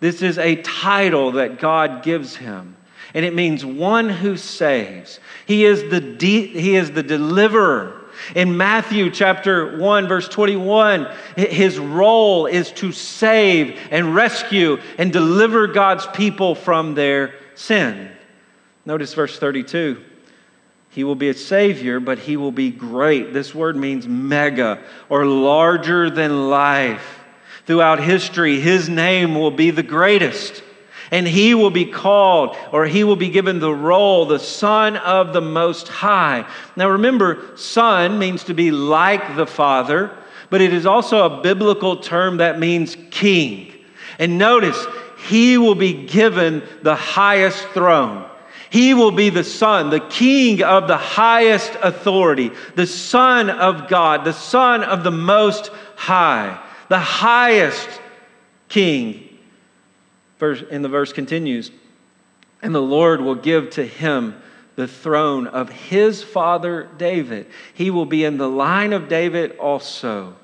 this 0.00 0.22
is 0.22 0.38
a 0.38 0.56
title 0.56 1.32
that 1.32 1.58
God 1.58 2.02
gives 2.02 2.36
him. 2.36 2.76
And 3.12 3.24
it 3.24 3.34
means 3.34 3.64
one 3.64 4.08
who 4.08 4.36
saves. 4.36 5.18
He 5.44 5.64
is 5.64 5.90
the, 5.90 6.00
de- 6.00 6.46
he 6.46 6.76
is 6.76 6.92
the 6.92 7.02
deliverer. 7.02 7.99
In 8.34 8.56
Matthew 8.56 9.10
chapter 9.10 9.76
1, 9.78 10.08
verse 10.08 10.28
21, 10.28 11.08
his 11.36 11.78
role 11.78 12.46
is 12.46 12.72
to 12.72 12.92
save 12.92 13.78
and 13.90 14.14
rescue 14.14 14.78
and 14.98 15.12
deliver 15.12 15.66
God's 15.66 16.06
people 16.08 16.54
from 16.54 16.94
their 16.94 17.34
sin. 17.54 18.10
Notice 18.84 19.14
verse 19.14 19.38
32. 19.38 20.02
He 20.90 21.04
will 21.04 21.14
be 21.14 21.28
a 21.28 21.34
savior, 21.34 22.00
but 22.00 22.18
he 22.18 22.36
will 22.36 22.52
be 22.52 22.70
great. 22.70 23.32
This 23.32 23.54
word 23.54 23.76
means 23.76 24.08
mega 24.08 24.82
or 25.08 25.24
larger 25.24 26.10
than 26.10 26.50
life. 26.50 27.20
Throughout 27.66 28.00
history, 28.00 28.60
his 28.60 28.88
name 28.88 29.36
will 29.36 29.52
be 29.52 29.70
the 29.70 29.84
greatest 29.84 30.64
and 31.10 31.26
he 31.26 31.54
will 31.54 31.70
be 31.70 31.84
called 31.84 32.56
or 32.72 32.86
he 32.86 33.04
will 33.04 33.16
be 33.16 33.28
given 33.28 33.58
the 33.58 33.74
role, 33.74 34.26
the 34.26 34.38
Son 34.38 34.96
of 34.96 35.32
the 35.32 35.40
Most 35.40 35.88
High. 35.88 36.46
Now 36.76 36.88
remember, 36.90 37.56
Son 37.56 38.18
means 38.18 38.44
to 38.44 38.54
be 38.54 38.70
like 38.70 39.36
the 39.36 39.46
Father, 39.46 40.16
but 40.50 40.60
it 40.60 40.72
is 40.72 40.86
also 40.86 41.26
a 41.26 41.42
biblical 41.42 41.96
term 41.96 42.38
that 42.38 42.58
means 42.58 42.96
king. 43.10 43.72
And 44.18 44.38
notice, 44.38 44.86
he 45.28 45.58
will 45.58 45.74
be 45.74 46.06
given 46.06 46.62
the 46.82 46.94
highest 46.94 47.66
throne. 47.68 48.26
He 48.70 48.94
will 48.94 49.10
be 49.10 49.30
the 49.30 49.42
Son, 49.42 49.90
the 49.90 50.00
King 50.00 50.62
of 50.62 50.86
the 50.86 50.96
highest 50.96 51.72
authority, 51.82 52.52
the 52.76 52.86
Son 52.86 53.50
of 53.50 53.88
God, 53.88 54.24
the 54.24 54.32
Son 54.32 54.84
of 54.84 55.02
the 55.02 55.10
Most 55.10 55.72
High, 55.96 56.62
the 56.88 56.98
highest 56.98 57.88
King. 58.68 59.29
And 60.42 60.84
the 60.84 60.88
verse 60.88 61.12
continues 61.12 61.70
And 62.62 62.74
the 62.74 62.82
Lord 62.82 63.20
will 63.20 63.34
give 63.34 63.70
to 63.70 63.86
him 63.86 64.40
the 64.76 64.88
throne 64.88 65.46
of 65.46 65.68
his 65.68 66.22
father 66.22 66.88
David. 66.96 67.46
He 67.74 67.90
will 67.90 68.06
be 68.06 68.24
in 68.24 68.38
the 68.38 68.48
line 68.48 68.92
of 68.92 69.08
David 69.08 69.56
also. 69.58 70.36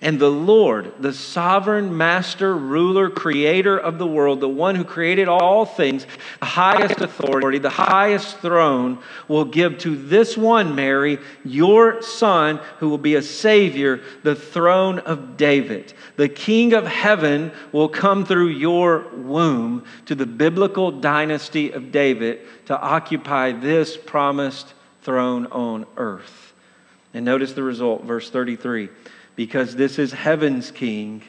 And 0.00 0.18
the 0.18 0.30
Lord, 0.30 0.92
the 0.98 1.12
sovereign 1.12 1.96
master, 1.96 2.56
ruler, 2.56 3.08
creator 3.08 3.78
of 3.78 3.98
the 3.98 4.06
world, 4.06 4.40
the 4.40 4.48
one 4.48 4.74
who 4.74 4.84
created 4.84 5.28
all 5.28 5.64
things, 5.64 6.06
the 6.40 6.46
highest 6.46 7.00
authority, 7.00 7.58
the 7.58 7.70
highest 7.70 8.38
throne, 8.38 8.98
will 9.28 9.44
give 9.44 9.78
to 9.78 9.96
this 9.96 10.36
one, 10.36 10.74
Mary, 10.74 11.18
your 11.44 12.02
son, 12.02 12.60
who 12.78 12.88
will 12.88 12.98
be 12.98 13.14
a 13.14 13.22
savior, 13.22 14.00
the 14.22 14.34
throne 14.34 14.98
of 15.00 15.36
David. 15.36 15.94
The 16.16 16.28
king 16.28 16.72
of 16.72 16.86
heaven 16.86 17.52
will 17.72 17.88
come 17.88 18.24
through 18.24 18.48
your 18.48 19.08
womb 19.14 19.84
to 20.06 20.14
the 20.14 20.26
biblical 20.26 20.90
dynasty 20.90 21.70
of 21.70 21.92
David 21.92 22.40
to 22.66 22.78
occupy 22.78 23.52
this 23.52 23.96
promised 23.96 24.74
throne 25.02 25.46
on 25.46 25.86
earth. 25.96 26.52
And 27.12 27.24
notice 27.24 27.52
the 27.52 27.62
result, 27.62 28.04
verse 28.04 28.28
33 28.30 28.88
because 29.36 29.76
this 29.76 29.98
is 29.98 30.12
heaven's 30.12 30.70
king. 30.70 31.22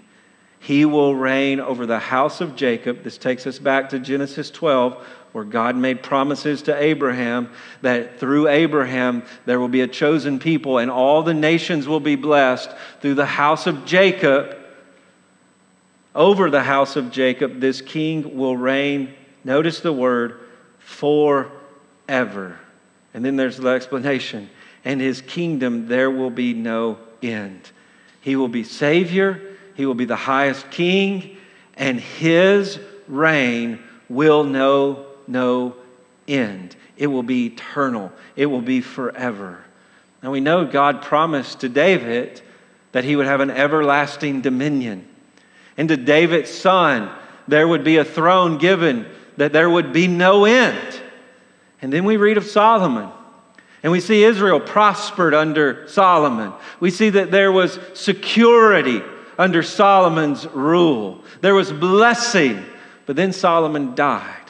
He 0.59 0.85
will 0.85 1.15
reign 1.15 1.59
over 1.59 1.85
the 1.85 1.99
house 1.99 2.41
of 2.41 2.55
Jacob. 2.55 3.03
This 3.03 3.17
takes 3.17 3.45
us 3.45 3.59
back 3.59 3.89
to 3.89 3.99
Genesis 3.99 4.49
12, 4.49 5.05
where 5.31 5.43
God 5.43 5.75
made 5.75 6.01
promises 6.01 6.63
to 6.63 6.81
Abraham 6.81 7.51
that 7.81 8.19
through 8.19 8.47
Abraham 8.47 9.23
there 9.45 9.59
will 9.59 9.67
be 9.67 9.81
a 9.81 9.87
chosen 9.87 10.39
people 10.39 10.77
and 10.77 10.89
all 10.89 11.23
the 11.23 11.33
nations 11.33 11.87
will 11.87 11.99
be 11.99 12.15
blessed 12.15 12.71
through 13.01 13.15
the 13.15 13.25
house 13.25 13.67
of 13.67 13.85
Jacob. 13.85 14.57
Over 16.15 16.49
the 16.49 16.63
house 16.63 16.95
of 16.95 17.11
Jacob, 17.11 17.59
this 17.59 17.81
king 17.81 18.37
will 18.37 18.55
reign. 18.55 19.13
Notice 19.43 19.81
the 19.81 19.91
word 19.91 20.39
forever. 20.79 22.57
And 23.13 23.23
then 23.23 23.35
there's 23.35 23.57
the 23.57 23.67
explanation. 23.69 24.49
And 24.85 25.01
his 25.01 25.21
kingdom, 25.21 25.87
there 25.87 26.09
will 26.09 26.29
be 26.29 26.53
no 26.53 26.97
end. 27.21 27.71
He 28.25 28.35
will 28.35 28.47
be 28.47 28.63
Savior, 28.63 29.39
He 29.75 29.85
will 29.85 29.93
be 29.93 30.05
the 30.05 30.15
highest 30.15 30.71
King, 30.71 31.37
and 31.75 31.99
His 31.99 32.79
reign 33.07 33.77
will 34.09 34.43
know 34.43 35.05
no 35.27 35.75
end. 36.27 36.75
It 36.97 37.05
will 37.05 37.21
be 37.21 37.45
eternal, 37.45 38.11
it 38.35 38.47
will 38.47 38.63
be 38.63 38.81
forever. 38.81 39.63
Now 40.23 40.31
we 40.31 40.39
know 40.39 40.65
God 40.65 41.03
promised 41.03 41.59
to 41.59 41.69
David 41.69 42.41
that 42.93 43.03
he 43.03 43.15
would 43.15 43.27
have 43.27 43.41
an 43.41 43.51
everlasting 43.51 44.41
dominion. 44.41 45.07
And 45.77 45.87
to 45.89 45.97
David's 45.97 46.49
son, 46.49 47.11
there 47.47 47.67
would 47.67 47.83
be 47.83 47.97
a 47.97 48.05
throne 48.05 48.57
given 48.57 49.05
that 49.37 49.53
there 49.53 49.69
would 49.69 49.93
be 49.93 50.07
no 50.07 50.45
end. 50.45 50.99
And 51.79 51.93
then 51.93 52.05
we 52.05 52.17
read 52.17 52.37
of 52.37 52.45
Solomon. 52.45 53.11
And 53.85 53.91
we 53.91 53.99
see 53.99 54.23
Israel 54.23 54.59
prospered 54.59 55.35
under 55.35 55.87
Solomon. 55.87 56.53
We 56.79 56.89
see 56.89 57.11
that 57.11 57.29
there 57.29 57.51
was 57.51 57.77
security 57.93 59.03
under 59.37 59.61
Solomon's 59.61 60.47
rule. 60.47 61.23
There 61.41 61.53
was 61.53 61.71
blessing. 61.71 62.65
But 63.05 63.15
then 63.15 63.31
Solomon 63.31 63.93
died. 63.93 64.41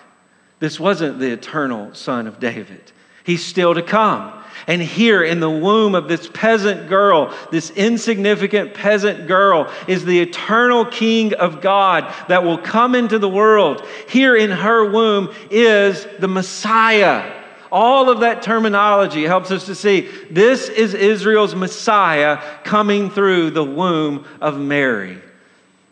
This 0.60 0.80
wasn't 0.80 1.20
the 1.20 1.34
eternal 1.34 1.94
son 1.94 2.28
of 2.28 2.40
David. 2.40 2.94
He's 3.26 3.44
still 3.44 3.74
to 3.74 3.82
come. 3.82 4.42
And 4.68 4.82
here 4.82 5.22
in 5.22 5.42
the 5.42 5.50
womb 5.50 5.96
of 5.96 6.08
this 6.08 6.30
peasant 6.30 6.88
girl, 6.88 7.36
this 7.52 7.72
insignificant 7.72 8.74
peasant 8.74 9.28
girl, 9.28 9.70
is 9.86 10.06
the 10.06 10.22
eternal 10.22 10.86
King 10.86 11.34
of 11.34 11.60
God 11.60 12.06
that 12.30 12.46
will 12.46 12.58
come 12.58 12.96
into 12.96 13.20
the 13.20 13.28
world. 13.28 13.86
Here 14.08 14.38
in 14.38 14.50
her 14.50 14.90
womb 14.90 15.36
is 15.52 16.08
the 16.20 16.30
Messiah 16.30 17.42
all 17.76 18.10
of 18.10 18.22
that 18.22 18.42
terminology 18.42 19.24
helps 19.24 19.52
us 19.52 19.66
to 19.66 19.76
see 19.76 20.10
this 20.32 20.70
is 20.70 20.94
Israel's 20.94 21.54
Messiah 21.54 22.42
coming 22.64 23.10
through 23.10 23.50
the 23.50 23.66
womb 23.66 24.24
of 24.40 24.58
Mary. 24.58 25.22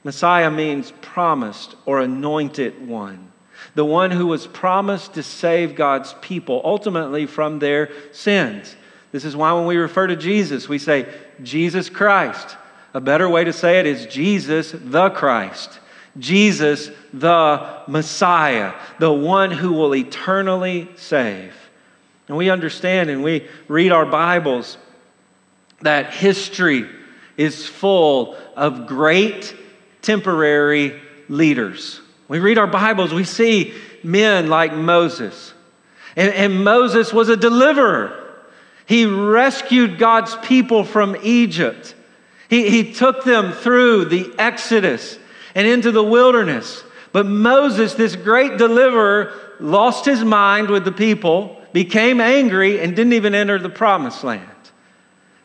Messiah 0.06 0.50
means 0.50 0.94
promised 1.02 1.76
or 1.86 2.00
anointed 2.00 2.88
one, 2.88 3.34
the 3.76 3.84
one 3.84 4.12
who 4.12 4.28
was 4.28 4.48
promised 4.48 5.16
to 5.16 5.24
save 5.24 5.76
God's 5.76 6.16
people 6.22 6.62
ultimately 6.64 7.26
from 7.26 7.60
their 7.60 7.90
sins. 8.14 8.78
This 9.12 9.26
is 9.26 9.36
why 9.36 9.52
when 9.52 9.66
we 9.66 9.76
refer 9.76 10.08
to 10.08 10.16
Jesus, 10.16 10.70
we 10.70 10.80
say 10.80 11.14
Jesus 11.42 11.90
Christ. 11.90 12.56
A 12.94 13.02
better 13.02 13.28
way 13.28 13.44
to 13.44 13.52
say 13.52 13.82
it 13.82 13.86
is 13.86 14.06
Jesus 14.06 14.74
the 14.74 15.10
Christ. 15.10 15.82
Jesus 16.18 16.92
the 17.12 17.82
Messiah, 17.90 18.74
the 19.00 19.12
one 19.12 19.52
who 19.52 19.74
will 19.74 19.94
eternally 19.94 20.88
save. 20.96 21.54
And 22.28 22.38
we 22.38 22.50
understand 22.50 23.10
and 23.10 23.24
we 23.24 23.48
read 23.68 23.92
our 23.92 24.06
Bibles 24.06 24.78
that 25.82 26.14
history 26.14 26.88
is 27.36 27.68
full 27.68 28.38
of 28.56 28.88
great 28.88 29.56
temporary 30.02 31.00
leaders. 31.28 32.00
We 32.28 32.40
read 32.40 32.58
our 32.58 32.68
Bibles, 32.68 33.14
we 33.14 33.26
see 33.26 33.74
men 34.04 34.48
like 34.48 34.74
Moses. 34.74 35.54
And, 36.16 36.34
and, 36.34 36.64
Moses 36.64 37.12
was 37.12 37.30
a 37.30 37.38
deliverer. 37.38 38.20
He 38.86 39.06
rescued 39.06 39.98
God's 39.98 40.36
people 40.38 40.84
from 40.84 41.18
Egypt. 41.24 41.96
He, 42.50 42.70
he 42.70 42.94
took 42.94 43.24
them 43.24 43.52
through 43.52 44.06
the 44.06 44.32
Exodus 44.38 45.18
and 45.56 45.68
into 45.68 45.92
the 45.92 46.04
wilderness. 46.04 46.84
But 47.12 47.26
Moses, 47.26 47.96
this 47.96 48.16
great 48.16 48.58
deliverer, 48.58 49.34
lost 49.60 50.06
his 50.06 50.24
mind 50.24 50.70
with 50.70 50.86
the 50.86 50.92
people 50.92 51.63
became 51.74 52.22
angry, 52.22 52.80
and 52.80 52.96
didn't 52.96 53.14
even 53.14 53.36
enter 53.36 53.60
the 53.60 53.70
promised 53.70 54.24
land. 54.24 54.50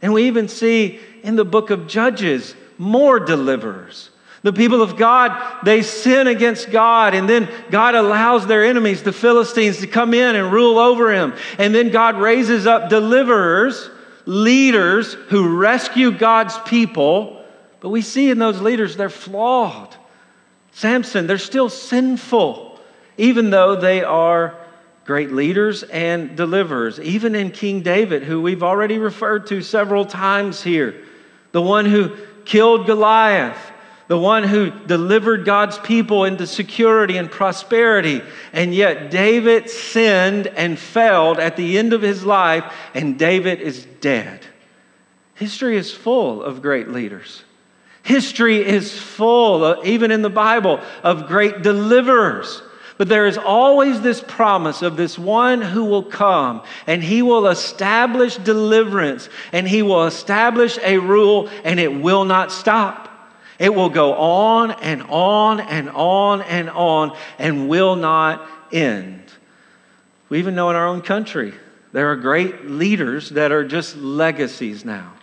And 0.00 0.12
we 0.12 0.24
even 0.24 0.48
see 0.48 1.00
in 1.22 1.36
the 1.36 1.44
book 1.44 1.70
of 1.70 1.88
Judges 1.88 2.54
more 2.76 3.18
deliverers. 3.18 4.10
The 4.42 4.52
people 4.52 4.82
of 4.82 4.96
God, 4.96 5.64
they 5.64 5.82
sin 5.82 6.28
against 6.28 6.70
God, 6.70 7.14
and 7.14 7.28
then 7.28 7.48
God 7.70 7.96
allows 7.96 8.46
their 8.46 8.64
enemies, 8.64 9.02
the 9.02 9.12
Philistines, 9.12 9.78
to 9.78 9.88
come 9.88 10.14
in 10.14 10.36
and 10.36 10.52
rule 10.52 10.78
over 10.78 11.12
him. 11.12 11.34
And 11.58 11.74
then 11.74 11.90
God 11.90 12.16
raises 12.18 12.66
up 12.66 12.88
deliverers, 12.88 13.90
leaders 14.26 15.14
who 15.14 15.58
rescue 15.58 16.12
God's 16.12 16.56
people. 16.60 17.44
But 17.80 17.88
we 17.88 18.00
see 18.00 18.30
in 18.30 18.38
those 18.38 18.60
leaders, 18.60 18.96
they're 18.96 19.10
flawed. 19.10 19.96
Samson, 20.70 21.26
they're 21.26 21.38
still 21.38 21.68
sinful, 21.68 22.78
even 23.16 23.50
though 23.50 23.74
they 23.74 24.04
are 24.04 24.56
great 25.08 25.32
leaders 25.32 25.84
and 25.84 26.36
deliverers, 26.36 27.00
even 27.00 27.34
in 27.34 27.50
King 27.50 27.80
David, 27.80 28.22
who 28.22 28.42
we've 28.42 28.62
already 28.62 28.98
referred 28.98 29.46
to 29.46 29.62
several 29.62 30.04
times 30.04 30.62
here, 30.62 31.02
the 31.52 31.62
one 31.62 31.86
who 31.86 32.14
killed 32.44 32.84
Goliath, 32.84 33.56
the 34.08 34.18
one 34.18 34.44
who 34.44 34.70
delivered 34.70 35.46
God's 35.46 35.78
people 35.78 36.26
into 36.26 36.46
security 36.46 37.16
and 37.16 37.30
prosperity. 37.30 38.20
And 38.52 38.74
yet, 38.74 39.10
David 39.10 39.70
sinned 39.70 40.46
and 40.46 40.78
failed 40.78 41.38
at 41.38 41.56
the 41.56 41.78
end 41.78 41.94
of 41.94 42.02
his 42.02 42.22
life, 42.22 42.70
and 42.92 43.18
David 43.18 43.62
is 43.62 43.86
dead. 44.02 44.44
History 45.36 45.78
is 45.78 45.90
full 45.90 46.42
of 46.42 46.60
great 46.60 46.88
leaders. 46.88 47.44
History 48.02 48.58
is 48.58 48.92
full, 48.92 49.64
uh, 49.64 49.80
even 49.84 50.10
in 50.10 50.20
the 50.20 50.28
Bible, 50.28 50.82
of 51.02 51.28
great 51.28 51.62
deliverers. 51.62 52.60
But 52.98 53.08
there 53.08 53.26
is 53.26 53.38
always 53.38 54.00
this 54.00 54.20
promise 54.20 54.82
of 54.82 54.96
this 54.96 55.16
one 55.16 55.62
who 55.62 55.84
will 55.84 56.02
come 56.02 56.62
and 56.84 57.02
he 57.02 57.22
will 57.22 57.46
establish 57.46 58.37
deliverance 58.37 59.28
and 59.52 59.68
he 59.68 59.82
will 59.82 60.04
establish 60.04 60.78
a 60.82 60.98
rule 60.98 61.48
and 61.62 61.78
it 61.78 61.94
will 61.94 62.24
not 62.24 62.50
stop. 62.50 63.08
It 63.61 63.72
will 63.72 63.88
go 63.88 64.14
on 64.14 64.72
and 64.72 65.02
on 65.02 65.61
and 65.61 65.88
on 65.90 66.42
and 66.42 66.68
on 66.70 67.16
and 67.38 67.68
will 67.68 67.94
not 67.94 68.44
end. 68.72 69.22
We 70.28 70.40
even 70.40 70.56
know 70.56 70.68
in 70.70 70.76
our 70.76 70.87
own 70.87 71.00
country, 71.00 71.54
there 71.92 72.11
are 72.11 72.16
great 72.16 72.66
leaders 72.66 73.30
that 73.30 73.52
are 73.52 73.64
just 73.64 73.96
legacies 73.96 74.84
now. 74.84 75.14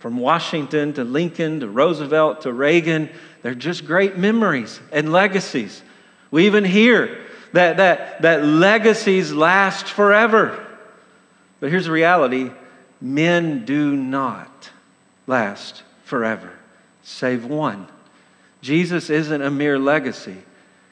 From 0.00 0.18
Washington 0.18 0.92
to 0.94 1.04
Lincoln 1.04 1.60
to 1.60 1.68
Roosevelt 1.68 2.42
to 2.42 2.52
Reagan, 2.52 3.08
they're 3.42 3.54
just 3.54 3.86
great 3.86 4.18
memories 4.18 4.80
and 4.92 5.12
legacies. 5.12 5.82
We 6.34 6.46
even 6.46 6.64
hear 6.64 7.16
that, 7.52 7.76
that, 7.76 8.22
that 8.22 8.44
legacies 8.44 9.32
last 9.32 9.86
forever. 9.86 10.66
But 11.60 11.70
here's 11.70 11.84
the 11.84 11.92
reality 11.92 12.50
men 13.00 13.64
do 13.64 13.94
not 13.94 14.68
last 15.28 15.84
forever, 16.02 16.50
save 17.04 17.44
one 17.44 17.86
Jesus 18.62 19.10
isn't 19.10 19.42
a 19.42 19.50
mere 19.50 19.78
legacy. 19.78 20.38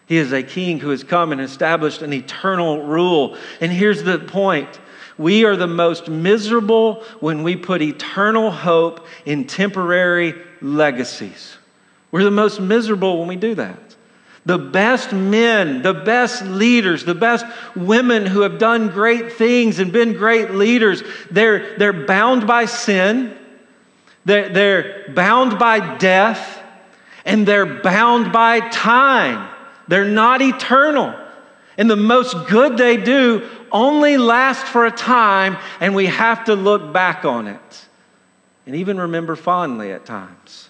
He 0.06 0.16
is 0.16 0.30
a 0.30 0.44
king 0.44 0.78
who 0.78 0.90
has 0.90 1.02
come 1.02 1.32
and 1.32 1.40
established 1.40 2.02
an 2.02 2.12
eternal 2.12 2.84
rule. 2.84 3.36
And 3.60 3.72
here's 3.72 4.04
the 4.04 4.20
point 4.20 4.78
we 5.18 5.44
are 5.44 5.56
the 5.56 5.66
most 5.66 6.08
miserable 6.08 7.02
when 7.18 7.42
we 7.42 7.56
put 7.56 7.82
eternal 7.82 8.52
hope 8.52 9.08
in 9.26 9.48
temporary 9.48 10.40
legacies. 10.60 11.56
We're 12.12 12.22
the 12.22 12.30
most 12.30 12.60
miserable 12.60 13.18
when 13.18 13.26
we 13.26 13.34
do 13.34 13.56
that. 13.56 13.91
The 14.44 14.58
best 14.58 15.12
men, 15.12 15.82
the 15.82 15.94
best 15.94 16.44
leaders, 16.44 17.04
the 17.04 17.14
best 17.14 17.46
women 17.76 18.26
who 18.26 18.40
have 18.40 18.58
done 18.58 18.88
great 18.88 19.34
things 19.34 19.78
and 19.78 19.92
been 19.92 20.14
great 20.14 20.50
leaders, 20.50 21.02
they're, 21.30 21.78
they're 21.78 21.92
bound 21.92 22.46
by 22.46 22.64
sin, 22.64 23.36
they're, 24.24 24.48
they're 24.48 25.12
bound 25.14 25.58
by 25.58 25.96
death, 25.96 26.60
and 27.24 27.46
they're 27.46 27.82
bound 27.82 28.32
by 28.32 28.68
time. 28.70 29.48
They're 29.86 30.04
not 30.04 30.42
eternal. 30.42 31.14
And 31.78 31.88
the 31.88 31.96
most 31.96 32.34
good 32.48 32.76
they 32.76 32.96
do 32.96 33.48
only 33.70 34.16
lasts 34.16 34.68
for 34.68 34.86
a 34.86 34.90
time, 34.90 35.56
and 35.80 35.94
we 35.94 36.06
have 36.06 36.44
to 36.44 36.54
look 36.54 36.92
back 36.92 37.24
on 37.24 37.46
it 37.46 37.86
and 38.66 38.76
even 38.76 38.98
remember 38.98 39.36
fondly 39.36 39.92
at 39.92 40.04
times. 40.04 40.68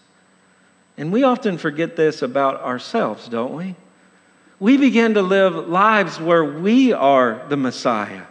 And 0.97 1.13
we 1.13 1.25
often 1.25 1.59
forget 1.59 1.97
this 1.97 2.23
about 2.23 2.61
ourselves, 2.61 3.29
don't 3.29 3.55
we? 3.55 3.75
We 4.61 4.77
begin 4.77 5.15
to 5.15 5.23
live 5.23 5.69
lives 5.69 6.21
where 6.21 6.45
we 6.45 6.93
are 6.93 7.45
the 7.49 7.57
Messiah. 7.57 8.23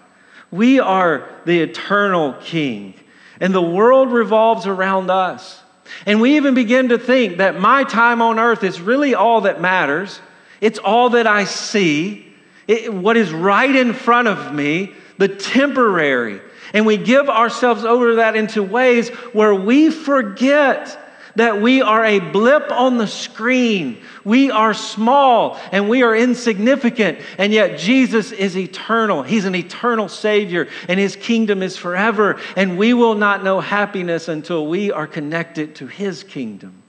We 0.51 0.79
are 0.79 1.27
the 1.45 1.61
eternal 1.61 2.33
King. 2.33 2.93
And 3.39 3.53
the 3.53 3.61
world 3.61 4.11
revolves 4.11 4.67
around 4.67 5.09
us. 5.09 5.61
And 6.05 6.21
we 6.21 6.37
even 6.37 6.53
begin 6.53 6.89
to 6.89 6.97
think 6.97 7.37
that 7.37 7.59
my 7.59 7.83
time 7.83 8.21
on 8.21 8.39
earth 8.39 8.63
is 8.63 8.79
really 8.79 9.15
all 9.15 9.41
that 9.41 9.59
matters. 9.59 10.19
It's 10.61 10.79
all 10.79 11.09
that 11.11 11.27
I 11.27 11.45
see, 11.45 12.31
it, 12.67 12.93
what 12.93 13.17
is 13.17 13.33
right 13.33 13.75
in 13.75 13.93
front 13.93 14.27
of 14.27 14.53
me, 14.53 14.93
the 15.17 15.27
temporary. 15.27 16.39
And 16.73 16.85
we 16.85 16.97
give 16.97 17.29
ourselves 17.29 17.83
over 17.83 18.11
to 18.11 18.15
that 18.17 18.35
into 18.35 18.63
ways 18.63 19.09
where 19.33 19.53
we 19.53 19.89
forget 19.89 20.97
that 21.35 21.61
we 21.61 21.81
are 21.81 22.03
a 22.03 22.19
blip 22.19 22.71
on 22.71 22.97
the 22.97 23.07
screen. 23.07 24.01
We 24.23 24.51
are 24.51 24.73
small 24.73 25.57
and 25.71 25.89
we 25.89 26.03
are 26.03 26.15
insignificant, 26.15 27.19
and 27.37 27.53
yet 27.53 27.79
Jesus 27.79 28.31
is 28.31 28.57
eternal. 28.57 29.23
He's 29.23 29.45
an 29.45 29.55
eternal 29.55 30.09
Savior, 30.09 30.67
and 30.87 30.99
His 30.99 31.15
kingdom 31.15 31.63
is 31.63 31.77
forever, 31.77 32.39
and 32.55 32.77
we 32.77 32.93
will 32.93 33.15
not 33.15 33.43
know 33.43 33.59
happiness 33.59 34.27
until 34.27 34.67
we 34.67 34.91
are 34.91 35.07
connected 35.07 35.75
to 35.75 35.87
His 35.87 36.23
kingdom. 36.23 36.83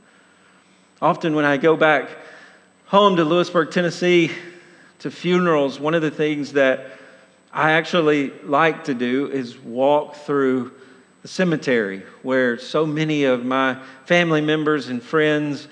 Often, 1.00 1.35
when 1.35 1.44
I 1.44 1.57
go 1.57 1.76
back 1.76 2.09
home 2.87 3.16
to 3.16 3.24
Lewisburg, 3.24 3.70
Tennessee, 3.70 4.31
to 5.00 5.11
funerals, 5.11 5.81
one 5.81 5.94
of 5.94 6.02
the 6.02 6.11
things 6.11 6.52
that 6.52 6.92
I 7.52 7.72
actually 7.72 8.31
like 8.44 8.85
to 8.85 8.94
do 8.94 9.31
is 9.31 9.59
walk 9.59 10.14
through 10.14 10.72
the 11.23 11.29
cemetery 11.29 12.03
where 12.23 12.59
so 12.59 12.85
many 12.85 13.25
of 13.25 13.45
my 13.45 13.81
family 14.07 14.41
members 14.41 14.89
and 14.89 15.01
friends 15.01 15.69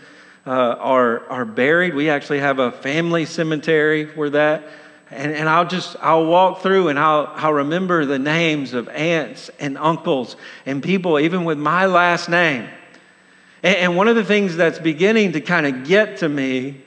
uh, 0.47 0.51
are, 0.51 1.29
are 1.29 1.45
buried. 1.45 1.95
We 1.95 2.09
actually 2.09 2.39
have 2.39 2.61
a 2.61 2.71
family 2.71 3.27
cemetery 3.27 4.07
where 4.07 4.31
that, 4.31 4.65
and, 5.11 5.33
and 5.33 5.49
I'll 5.49 5.67
just, 5.67 5.97
I'll 6.01 6.27
walk 6.27 6.63
through 6.63 6.89
and 6.89 6.99
I'll, 6.99 7.33
I'll 7.35 7.53
remember 7.53 8.07
the 8.07 8.19
names 8.19 8.75
of 8.75 8.89
aunts 8.89 9.51
and 9.59 9.77
uncles 9.77 10.37
and 10.67 10.83
people, 10.83 11.19
even 11.19 11.45
with 11.45 11.59
my 11.59 11.87
last 11.87 12.29
name. 12.29 12.69
And, 13.65 13.77
and 13.77 13.97
one 13.97 14.07
of 14.07 14.15
the 14.15 14.25
things 14.25 14.57
that's 14.57 14.79
beginning 14.79 15.33
to 15.33 15.41
kind 15.41 15.67
of 15.67 15.85
get 15.85 16.19
to 16.19 16.29
me 16.29 16.85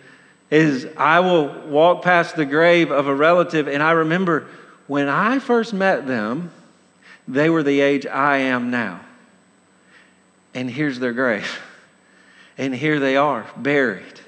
is 0.49 0.87
I 0.95 1.19
will 1.19 1.67
walk 1.67 2.01
past 2.01 2.37
the 2.37 2.45
grave 2.45 2.91
of 2.91 3.07
a 3.07 3.13
relative 3.13 3.67
and 3.67 3.83
I 3.83 3.91
remember 3.91 4.47
when 4.87 5.09
I 5.09 5.39
first 5.39 5.73
met 5.73 6.07
them, 6.07 6.51
they 7.27 7.49
were 7.49 7.63
the 7.63 7.81
age 7.81 8.05
I 8.05 8.37
am 8.37 8.71
now. 8.71 9.01
And 10.53 10.69
here's 10.69 10.99
their 10.99 11.13
grave. 11.13 11.59
And 12.57 12.73
here 12.73 12.99
they 12.99 13.17
are, 13.17 13.45
buried. 13.57 14.19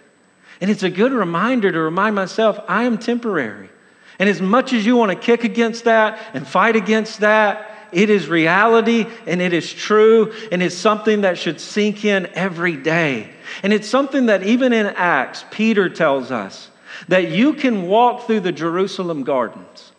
And 0.62 0.72
it's 0.72 0.84
a 0.84 0.90
good 0.90 1.12
reminder 1.12 1.72
to 1.72 1.80
remind 1.80 2.16
myself 2.16 2.60
I 2.68 2.84
am 2.84 2.98
temporary. 2.98 3.70
And 4.18 4.30
as 4.30 4.42
much 4.42 4.74
as 4.74 4.86
you 4.86 4.96
want 4.96 5.12
to 5.12 5.18
kick 5.18 5.44
against 5.44 5.84
that 5.84 6.20
and 6.34 6.48
fight 6.48 6.76
against 6.76 7.20
that, 7.20 7.72
it 7.92 8.10
is 8.10 8.28
reality 8.28 9.06
and 9.26 9.42
it 9.42 9.54
is 9.54 9.72
true 9.72 10.34
and 10.52 10.64
it's 10.64 10.76
something 10.76 11.22
that 11.22 11.38
should 11.38 11.60
sink 11.60 12.06
in 12.06 12.28
every 12.28 12.76
day. 12.76 13.30
And 13.62 13.74
it's 13.74 13.88
something 13.88 14.28
that 14.28 14.44
even 14.44 14.74
in 14.74 14.88
Acts, 14.88 15.46
Peter 15.52 15.90
tells 15.90 16.32
us 16.32 16.70
that 17.08 17.30
you 17.30 17.54
can 17.54 17.88
walk 17.88 18.26
through 18.26 18.40
the 18.40 18.52
Jerusalem 18.52 19.24
gardens 19.24 19.92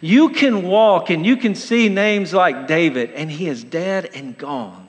you 0.00 0.30
can 0.30 0.62
walk 0.62 1.10
and 1.10 1.24
you 1.26 1.36
can 1.36 1.54
see 1.54 1.88
names 1.88 2.32
like 2.32 2.66
David, 2.66 3.10
and 3.10 3.30
he 3.30 3.48
is 3.48 3.62
dead 3.62 4.10
and 4.14 4.36
gone. 4.36 4.88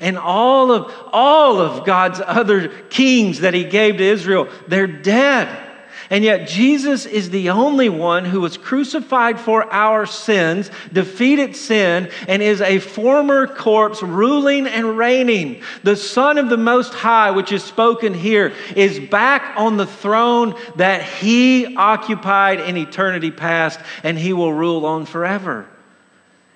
And 0.00 0.16
all 0.16 0.70
of, 0.70 0.92
all 1.12 1.60
of 1.60 1.84
God's 1.84 2.20
other 2.24 2.68
kings 2.68 3.40
that 3.40 3.54
he 3.54 3.64
gave 3.64 3.96
to 3.98 4.04
Israel, 4.04 4.48
they're 4.68 4.86
dead. 4.86 5.71
And 6.12 6.22
yet, 6.22 6.46
Jesus 6.46 7.06
is 7.06 7.30
the 7.30 7.48
only 7.48 7.88
one 7.88 8.26
who 8.26 8.42
was 8.42 8.58
crucified 8.58 9.40
for 9.40 9.64
our 9.72 10.04
sins, 10.04 10.70
defeated 10.92 11.56
sin, 11.56 12.10
and 12.28 12.42
is 12.42 12.60
a 12.60 12.80
former 12.80 13.46
corpse 13.46 14.02
ruling 14.02 14.66
and 14.66 14.98
reigning. 14.98 15.62
The 15.84 15.96
Son 15.96 16.36
of 16.36 16.50
the 16.50 16.58
Most 16.58 16.92
High, 16.92 17.30
which 17.30 17.50
is 17.50 17.64
spoken 17.64 18.12
here, 18.12 18.52
is 18.76 19.00
back 19.00 19.54
on 19.56 19.78
the 19.78 19.86
throne 19.86 20.54
that 20.76 21.02
he 21.02 21.76
occupied 21.76 22.60
in 22.60 22.76
eternity 22.76 23.30
past, 23.30 23.80
and 24.02 24.18
he 24.18 24.34
will 24.34 24.52
rule 24.52 24.84
on 24.84 25.06
forever. 25.06 25.66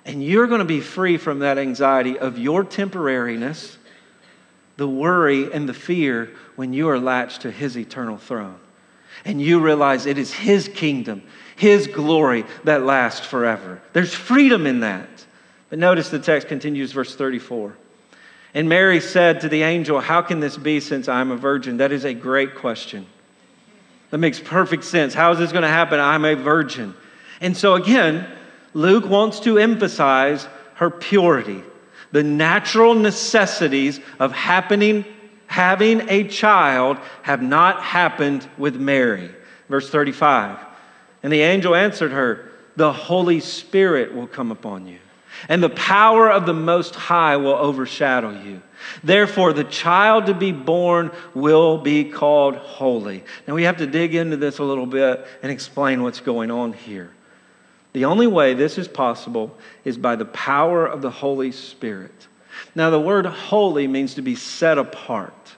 And 0.04 0.22
you're 0.22 0.48
going 0.48 0.58
to 0.58 0.66
be 0.66 0.82
free 0.82 1.16
from 1.16 1.38
that 1.38 1.56
anxiety 1.56 2.18
of 2.18 2.36
your 2.36 2.62
temporariness, 2.62 3.78
the 4.76 4.86
worry, 4.86 5.50
and 5.50 5.66
the 5.66 5.72
fear 5.72 6.28
when 6.56 6.74
you 6.74 6.90
are 6.90 6.98
latched 6.98 7.40
to 7.40 7.50
his 7.50 7.78
eternal 7.78 8.18
throne 8.18 8.60
and 9.26 9.42
you 9.42 9.58
realize 9.58 10.06
it 10.06 10.18
is 10.18 10.32
His 10.32 10.68
kingdom, 10.68 11.22
His 11.56 11.88
glory 11.88 12.44
that 12.64 12.84
lasts 12.84 13.26
forever. 13.26 13.82
There's 13.92 14.14
freedom 14.14 14.66
in 14.66 14.80
that. 14.80 15.08
But 15.68 15.80
notice 15.80 16.08
the 16.10 16.20
text 16.20 16.46
continues, 16.46 16.92
verse 16.92 17.16
34. 17.16 17.76
And 18.54 18.68
Mary 18.68 19.00
said 19.00 19.40
to 19.40 19.48
the 19.48 19.64
angel, 19.64 20.00
How 20.00 20.22
can 20.22 20.38
this 20.38 20.56
be 20.56 20.78
since 20.78 21.08
I'm 21.08 21.32
a 21.32 21.36
virgin? 21.36 21.78
That 21.78 21.90
is 21.90 22.04
a 22.04 22.14
great 22.14 22.54
question. 22.54 23.04
That 24.10 24.18
makes 24.18 24.38
perfect 24.38 24.84
sense. 24.84 25.12
How 25.12 25.32
is 25.32 25.38
this 25.38 25.50
going 25.50 25.62
to 25.62 25.68
happen? 25.68 25.98
I'm 25.98 26.24
a 26.24 26.34
virgin. 26.34 26.94
And 27.40 27.56
so, 27.56 27.74
again, 27.74 28.26
Luke 28.74 29.06
wants 29.06 29.40
to 29.40 29.58
emphasize 29.58 30.46
her 30.74 30.88
purity, 30.88 31.62
the 32.12 32.22
natural 32.22 32.94
necessities 32.94 33.98
of 34.20 34.30
happening 34.30 35.04
having 35.46 36.08
a 36.08 36.28
child 36.28 36.98
have 37.22 37.42
not 37.42 37.82
happened 37.82 38.48
with 38.58 38.76
Mary. 38.76 39.30
Verse 39.68 39.90
35. 39.90 40.58
And 41.22 41.32
the 41.32 41.40
angel 41.40 41.74
answered 41.74 42.12
her, 42.12 42.50
The 42.76 42.92
Holy 42.92 43.40
Spirit 43.40 44.14
will 44.14 44.26
come 44.26 44.52
upon 44.52 44.86
you, 44.86 44.98
and 45.48 45.62
the 45.62 45.70
power 45.70 46.30
of 46.30 46.46
the 46.46 46.54
Most 46.54 46.94
High 46.94 47.36
will 47.36 47.54
overshadow 47.54 48.30
you. 48.42 48.62
Therefore, 49.02 49.52
the 49.52 49.64
child 49.64 50.26
to 50.26 50.34
be 50.34 50.52
born 50.52 51.10
will 51.34 51.78
be 51.78 52.04
called 52.04 52.56
holy. 52.56 53.24
Now, 53.46 53.54
we 53.54 53.64
have 53.64 53.78
to 53.78 53.86
dig 53.86 54.14
into 54.14 54.36
this 54.36 54.58
a 54.58 54.64
little 54.64 54.86
bit 54.86 55.26
and 55.42 55.50
explain 55.50 56.02
what's 56.02 56.20
going 56.20 56.50
on 56.50 56.72
here. 56.72 57.10
The 57.92 58.04
only 58.04 58.26
way 58.26 58.54
this 58.54 58.76
is 58.76 58.88
possible 58.88 59.56
is 59.84 59.96
by 59.96 60.16
the 60.16 60.26
power 60.26 60.86
of 60.86 61.00
the 61.00 61.10
Holy 61.10 61.50
Spirit. 61.50 62.28
Now, 62.74 62.90
the 62.90 63.00
word 63.00 63.26
holy 63.26 63.86
means 63.86 64.14
to 64.14 64.22
be 64.22 64.34
set 64.34 64.78
apart, 64.78 65.56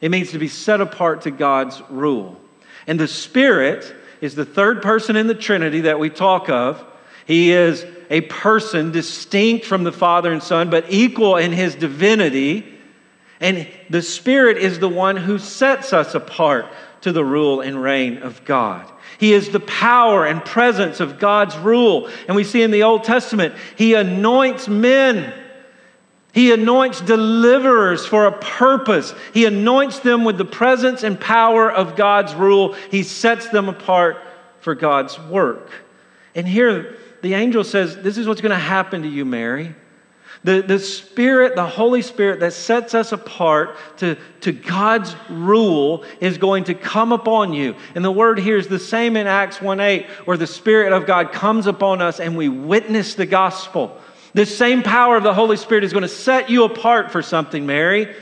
it 0.00 0.10
means 0.10 0.32
to 0.32 0.38
be 0.38 0.48
set 0.48 0.80
apart 0.80 1.22
to 1.22 1.30
God's 1.30 1.80
rule. 1.88 2.40
And 2.86 3.00
the 3.00 3.08
Spirit 3.08 3.94
is 4.20 4.34
the 4.34 4.44
third 4.44 4.82
person 4.82 5.16
in 5.16 5.26
the 5.26 5.34
Trinity 5.34 5.82
that 5.82 5.98
we 5.98 6.10
talk 6.10 6.48
of. 6.48 6.84
He 7.26 7.50
is 7.50 7.84
a 8.10 8.20
person 8.22 8.92
distinct 8.92 9.66
from 9.66 9.84
the 9.84 9.92
Father 9.92 10.32
and 10.32 10.42
Son, 10.42 10.70
but 10.70 10.86
equal 10.90 11.36
in 11.36 11.52
his 11.52 11.74
divinity. 11.74 12.64
And 13.40 13.68
the 13.90 14.02
Spirit 14.02 14.58
is 14.58 14.78
the 14.78 14.88
one 14.88 15.16
who 15.16 15.38
sets 15.38 15.92
us 15.92 16.14
apart 16.14 16.66
to 17.02 17.12
the 17.12 17.24
rule 17.24 17.60
and 17.60 17.82
reign 17.82 18.18
of 18.18 18.44
God. 18.44 18.90
He 19.18 19.32
is 19.32 19.50
the 19.50 19.60
power 19.60 20.26
and 20.26 20.44
presence 20.44 21.00
of 21.00 21.18
God's 21.18 21.56
rule. 21.56 22.08
And 22.28 22.36
we 22.36 22.44
see 22.44 22.62
in 22.62 22.70
the 22.70 22.82
Old 22.82 23.04
Testament, 23.04 23.54
He 23.76 23.94
anoints 23.94 24.68
men 24.68 25.32
he 26.36 26.52
anoints 26.52 27.00
deliverers 27.00 28.04
for 28.04 28.26
a 28.26 28.32
purpose. 28.38 29.14
He 29.32 29.46
anoints 29.46 30.00
them 30.00 30.22
with 30.22 30.36
the 30.36 30.44
presence 30.44 31.02
and 31.02 31.18
power 31.18 31.72
of 31.72 31.96
God's 31.96 32.34
rule. 32.34 32.74
He 32.90 33.04
sets 33.04 33.48
them 33.48 33.70
apart 33.70 34.18
for 34.60 34.74
God's 34.74 35.18
work. 35.18 35.70
And 36.34 36.46
here, 36.46 36.98
the 37.22 37.32
angel 37.32 37.64
says, 37.64 37.96
This 37.96 38.18
is 38.18 38.28
what's 38.28 38.42
going 38.42 38.50
to 38.50 38.58
happen 38.58 39.00
to 39.00 39.08
you, 39.08 39.24
Mary. 39.24 39.74
The, 40.44 40.60
the 40.60 40.78
Spirit, 40.78 41.56
the 41.56 41.66
Holy 41.66 42.02
Spirit 42.02 42.40
that 42.40 42.52
sets 42.52 42.94
us 42.94 43.12
apart 43.12 43.74
to, 43.96 44.18
to 44.42 44.52
God's 44.52 45.16
rule 45.30 46.04
is 46.20 46.36
going 46.36 46.64
to 46.64 46.74
come 46.74 47.12
upon 47.12 47.54
you. 47.54 47.76
And 47.94 48.04
the 48.04 48.12
word 48.12 48.38
here 48.38 48.58
is 48.58 48.68
the 48.68 48.78
same 48.78 49.16
in 49.16 49.26
Acts 49.26 49.62
1 49.62 49.80
8, 49.80 50.06
where 50.26 50.36
the 50.36 50.46
Spirit 50.46 50.92
of 50.92 51.06
God 51.06 51.32
comes 51.32 51.66
upon 51.66 52.02
us 52.02 52.20
and 52.20 52.36
we 52.36 52.50
witness 52.50 53.14
the 53.14 53.24
gospel. 53.24 53.98
This 54.36 54.54
same 54.54 54.82
power 54.82 55.16
of 55.16 55.22
the 55.22 55.32
Holy 55.32 55.56
Spirit 55.56 55.82
is 55.82 55.94
going 55.94 56.02
to 56.02 56.08
set 56.08 56.50
you 56.50 56.64
apart 56.64 57.10
for 57.10 57.22
something, 57.22 57.64
Mary. 57.64 58.14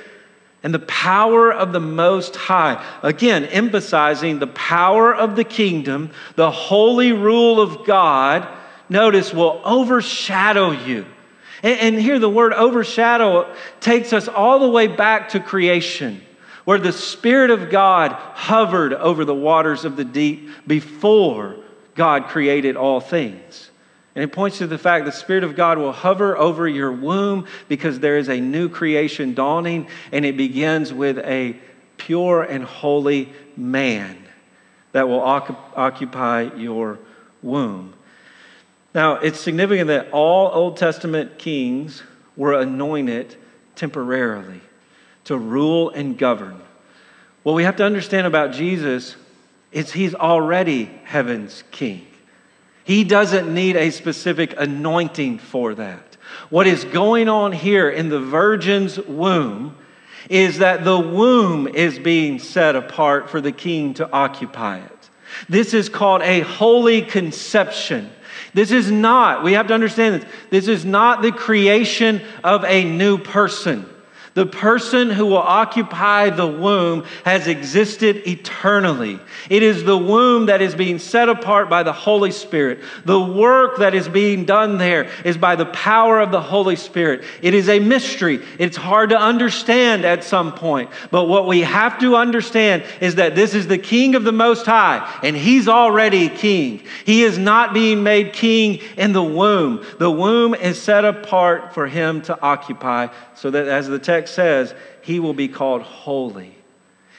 And 0.62 0.72
the 0.72 0.78
power 0.78 1.52
of 1.52 1.72
the 1.72 1.80
Most 1.80 2.36
High. 2.36 2.82
Again, 3.02 3.44
emphasizing 3.46 4.38
the 4.38 4.46
power 4.46 5.12
of 5.12 5.34
the 5.34 5.42
kingdom, 5.42 6.12
the 6.36 6.52
holy 6.52 7.12
rule 7.12 7.60
of 7.60 7.84
God, 7.84 8.46
notice, 8.88 9.34
will 9.34 9.60
overshadow 9.64 10.70
you. 10.70 11.04
And, 11.64 11.98
here 11.98 12.20
the 12.20 12.30
word 12.30 12.52
overshadow 12.52 13.52
takes 13.80 14.12
us 14.12 14.28
all 14.28 14.60
the 14.60 14.70
way 14.70 14.86
back 14.86 15.30
to 15.30 15.40
creation, 15.40 16.22
where 16.64 16.78
the 16.78 16.92
Spirit 16.92 17.50
of 17.50 17.70
God 17.70 18.12
hovered 18.12 18.92
over 18.92 19.24
the 19.24 19.34
waters 19.34 19.84
of 19.84 19.96
the 19.96 20.04
deep 20.04 20.48
before 20.64 21.56
God 21.96 22.28
created 22.28 22.76
all 22.76 23.00
things. 23.00 23.72
And 24.14 24.22
it 24.22 24.32
points 24.32 24.58
to 24.58 24.66
the 24.66 24.78
fact 24.78 25.06
the 25.06 25.12
Spirit 25.12 25.42
of 25.42 25.56
God 25.56 25.78
will 25.78 25.92
hover 25.92 26.36
over 26.38 26.68
your 26.68 26.92
womb 26.92 27.46
because 27.68 27.98
there 27.98 28.16
is 28.16 28.28
a 28.28 28.40
new 28.40 28.68
creation 28.68 29.34
dawning, 29.34 29.88
and 30.12 30.24
it 30.24 30.36
begins 30.36 30.92
with 30.92 31.18
a 31.18 31.56
pure 31.96 32.42
and 32.42 32.64
holy 32.64 33.32
man 33.56 34.16
that 34.92 35.08
will 35.08 35.20
occupy 35.20 36.42
your 36.56 37.00
womb. 37.42 37.92
Now, 38.94 39.16
it's 39.16 39.40
significant 39.40 39.88
that 39.88 40.12
all 40.12 40.48
Old 40.52 40.76
Testament 40.76 41.38
kings 41.38 42.04
were 42.36 42.52
anointed 42.52 43.34
temporarily 43.74 44.60
to 45.24 45.36
rule 45.36 45.90
and 45.90 46.16
govern. 46.16 46.60
What 47.42 47.54
we 47.54 47.64
have 47.64 47.76
to 47.76 47.84
understand 47.84 48.28
about 48.28 48.52
Jesus 48.52 49.16
is 49.72 49.92
he's 49.92 50.14
already 50.14 50.84
heaven's 51.04 51.64
king. 51.72 52.06
He 52.84 53.02
doesn't 53.02 53.52
need 53.52 53.76
a 53.76 53.90
specific 53.90 54.54
anointing 54.56 55.38
for 55.38 55.74
that. 55.74 56.16
What 56.50 56.66
is 56.66 56.84
going 56.84 57.28
on 57.28 57.52
here 57.52 57.90
in 57.90 58.10
the 58.10 58.20
virgin's 58.20 58.98
womb 58.98 59.76
is 60.28 60.58
that 60.58 60.84
the 60.84 60.98
womb 60.98 61.66
is 61.66 61.98
being 61.98 62.38
set 62.38 62.76
apart 62.76 63.30
for 63.30 63.40
the 63.40 63.52
king 63.52 63.94
to 63.94 64.10
occupy 64.10 64.78
it. 64.78 65.10
This 65.48 65.74
is 65.74 65.88
called 65.88 66.22
a 66.22 66.40
holy 66.40 67.02
conception. 67.02 68.10
This 68.52 68.70
is 68.70 68.90
not, 68.90 69.42
we 69.42 69.54
have 69.54 69.66
to 69.68 69.74
understand 69.74 70.22
this, 70.22 70.30
this 70.50 70.68
is 70.68 70.84
not 70.84 71.22
the 71.22 71.32
creation 71.32 72.22
of 72.42 72.64
a 72.64 72.84
new 72.84 73.18
person. 73.18 73.88
The 74.34 74.46
person 74.46 75.10
who 75.10 75.26
will 75.26 75.38
occupy 75.38 76.30
the 76.30 76.46
womb 76.46 77.04
has 77.24 77.46
existed 77.46 78.28
eternally. 78.28 79.20
It 79.48 79.62
is 79.62 79.84
the 79.84 79.96
womb 79.96 80.46
that 80.46 80.60
is 80.60 80.74
being 80.74 80.98
set 80.98 81.28
apart 81.28 81.70
by 81.70 81.84
the 81.84 81.92
Holy 81.92 82.32
Spirit. 82.32 82.80
The 83.04 83.20
work 83.20 83.78
that 83.78 83.94
is 83.94 84.08
being 84.08 84.44
done 84.44 84.78
there 84.78 85.08
is 85.24 85.36
by 85.36 85.54
the 85.54 85.66
power 85.66 86.18
of 86.18 86.32
the 86.32 86.40
Holy 86.40 86.74
Spirit. 86.74 87.22
It 87.42 87.54
is 87.54 87.68
a 87.68 87.78
mystery. 87.78 88.44
It's 88.58 88.76
hard 88.76 89.10
to 89.10 89.18
understand 89.18 90.04
at 90.04 90.24
some 90.24 90.52
point. 90.52 90.90
But 91.12 91.26
what 91.26 91.46
we 91.46 91.60
have 91.60 92.00
to 92.00 92.16
understand 92.16 92.82
is 93.00 93.14
that 93.14 93.36
this 93.36 93.54
is 93.54 93.68
the 93.68 93.78
King 93.78 94.16
of 94.16 94.24
the 94.24 94.32
Most 94.32 94.66
High, 94.66 95.20
and 95.22 95.36
He's 95.36 95.68
already 95.68 96.28
King. 96.28 96.82
He 97.06 97.22
is 97.22 97.38
not 97.38 97.72
being 97.72 98.02
made 98.02 98.32
King 98.32 98.80
in 98.96 99.12
the 99.12 99.22
womb. 99.22 99.86
The 100.00 100.10
womb 100.10 100.54
is 100.54 100.82
set 100.82 101.04
apart 101.04 101.72
for 101.72 101.86
Him 101.86 102.20
to 102.22 102.40
occupy, 102.42 103.08
so 103.36 103.52
that 103.52 103.68
as 103.68 103.86
the 103.86 104.00
text 104.00 104.23
text 104.24 104.34
says, 104.34 104.74
he 105.02 105.20
will 105.20 105.34
be 105.34 105.48
called 105.48 105.82
holy. 105.82 106.54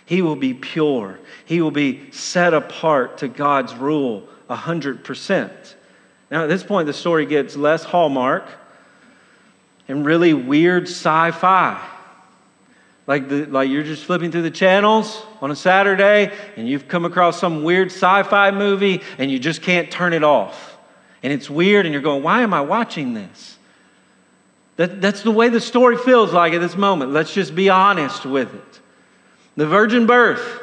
He 0.05 0.21
will 0.21 0.35
be 0.35 0.53
pure. 0.53 1.19
He 1.45 1.61
will 1.61 1.71
be 1.71 2.11
set 2.11 2.53
apart 2.53 3.19
to 3.19 3.27
God's 3.27 3.75
rule 3.75 4.27
100%. 4.49 5.75
Now, 6.31 6.43
at 6.43 6.49
this 6.49 6.63
point, 6.63 6.87
the 6.87 6.93
story 6.93 7.25
gets 7.25 7.55
less 7.55 7.83
hallmark 7.83 8.47
and 9.87 10.03
really 10.03 10.33
weird 10.33 10.83
sci 10.83 11.31
fi. 11.31 11.89
Like, 13.07 13.29
the, 13.29 13.45
like 13.45 13.69
you're 13.69 13.83
just 13.83 14.03
flipping 14.03 14.31
through 14.31 14.41
the 14.41 14.51
channels 14.51 15.23
on 15.41 15.51
a 15.51 15.55
Saturday 15.55 16.33
and 16.55 16.67
you've 16.67 16.87
come 16.87 17.05
across 17.05 17.39
some 17.39 17.63
weird 17.63 17.89
sci 17.91 18.23
fi 18.23 18.49
movie 18.49 19.03
and 19.19 19.29
you 19.29 19.37
just 19.37 19.61
can't 19.61 19.91
turn 19.91 20.13
it 20.13 20.23
off. 20.23 20.77
And 21.21 21.31
it's 21.31 21.49
weird 21.49 21.85
and 21.85 21.93
you're 21.93 22.01
going, 22.01 22.23
why 22.23 22.41
am 22.41 22.53
I 22.53 22.61
watching 22.61 23.13
this? 23.13 23.54
That, 24.77 25.01
that's 25.01 25.23
the 25.23 25.31
way 25.31 25.49
the 25.49 25.61
story 25.61 25.97
feels 25.97 26.33
like 26.33 26.53
at 26.53 26.61
this 26.61 26.75
moment. 26.75 27.11
Let's 27.11 27.33
just 27.33 27.55
be 27.55 27.69
honest 27.69 28.25
with 28.25 28.53
it. 28.53 28.79
The 29.55 29.65
virgin 29.65 30.05
birth, 30.05 30.61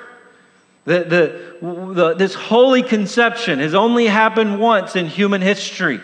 the, 0.85 0.99
the, 1.05 1.95
the, 1.95 2.15
this 2.15 2.35
holy 2.35 2.83
conception 2.83 3.59
has 3.61 3.75
only 3.75 4.07
happened 4.07 4.61
once 4.61 4.97
in 4.97 5.07
human 5.07 5.41
history. 5.41 6.01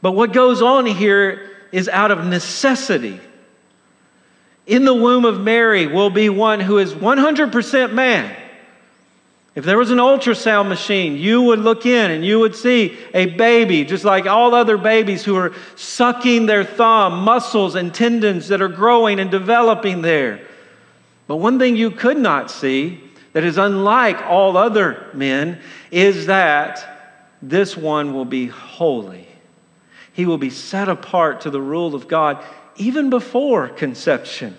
But 0.00 0.12
what 0.12 0.32
goes 0.32 0.62
on 0.62 0.86
here 0.86 1.50
is 1.72 1.88
out 1.88 2.10
of 2.10 2.24
necessity. 2.24 3.20
In 4.66 4.84
the 4.84 4.94
womb 4.94 5.24
of 5.24 5.40
Mary 5.40 5.86
will 5.88 6.10
be 6.10 6.28
one 6.28 6.60
who 6.60 6.78
is 6.78 6.94
100% 6.94 7.92
man 7.92 8.36
if 9.54 9.64
there 9.64 9.78
was 9.78 9.90
an 9.90 9.98
ultrasound 9.98 10.68
machine, 10.68 11.16
you 11.16 11.42
would 11.42 11.58
look 11.58 11.84
in 11.84 12.10
and 12.12 12.24
you 12.24 12.38
would 12.38 12.54
see 12.54 12.96
a 13.12 13.26
baby, 13.26 13.84
just 13.84 14.04
like 14.04 14.26
all 14.26 14.54
other 14.54 14.76
babies 14.76 15.24
who 15.24 15.36
are 15.36 15.52
sucking 15.74 16.46
their 16.46 16.62
thumb, 16.62 17.24
muscles 17.24 17.74
and 17.74 17.92
tendons 17.92 18.48
that 18.48 18.62
are 18.62 18.68
growing 18.68 19.18
and 19.18 19.30
developing 19.30 20.02
there. 20.02 20.46
But 21.26 21.36
one 21.36 21.58
thing 21.58 21.76
you 21.76 21.90
could 21.90 22.18
not 22.18 22.50
see 22.50 23.00
that 23.32 23.42
is 23.42 23.58
unlike 23.58 24.22
all 24.22 24.56
other 24.56 25.08
men 25.14 25.60
is 25.90 26.26
that 26.26 27.26
this 27.42 27.76
one 27.76 28.14
will 28.14 28.24
be 28.24 28.46
holy. 28.46 29.26
He 30.12 30.26
will 30.26 30.38
be 30.38 30.50
set 30.50 30.88
apart 30.88 31.40
to 31.42 31.50
the 31.50 31.60
rule 31.60 31.94
of 31.94 32.06
God 32.06 32.44
even 32.76 33.10
before 33.10 33.68
conception. 33.68 34.56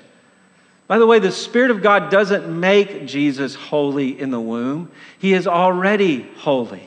By 0.91 0.99
the 0.99 1.08
way, 1.08 1.19
the 1.19 1.32
Spirit 1.32 1.71
of 1.71 1.82
God 1.82 2.12
doesn't 2.12 2.49
make 2.49 3.08
Jesus 3.08 3.56
holy 3.56 4.19
in 4.19 4.30
the 4.30 4.41
womb, 4.41 4.91
He 5.19 5.32
is 5.32 5.47
already 5.47 6.30
holy. 6.39 6.86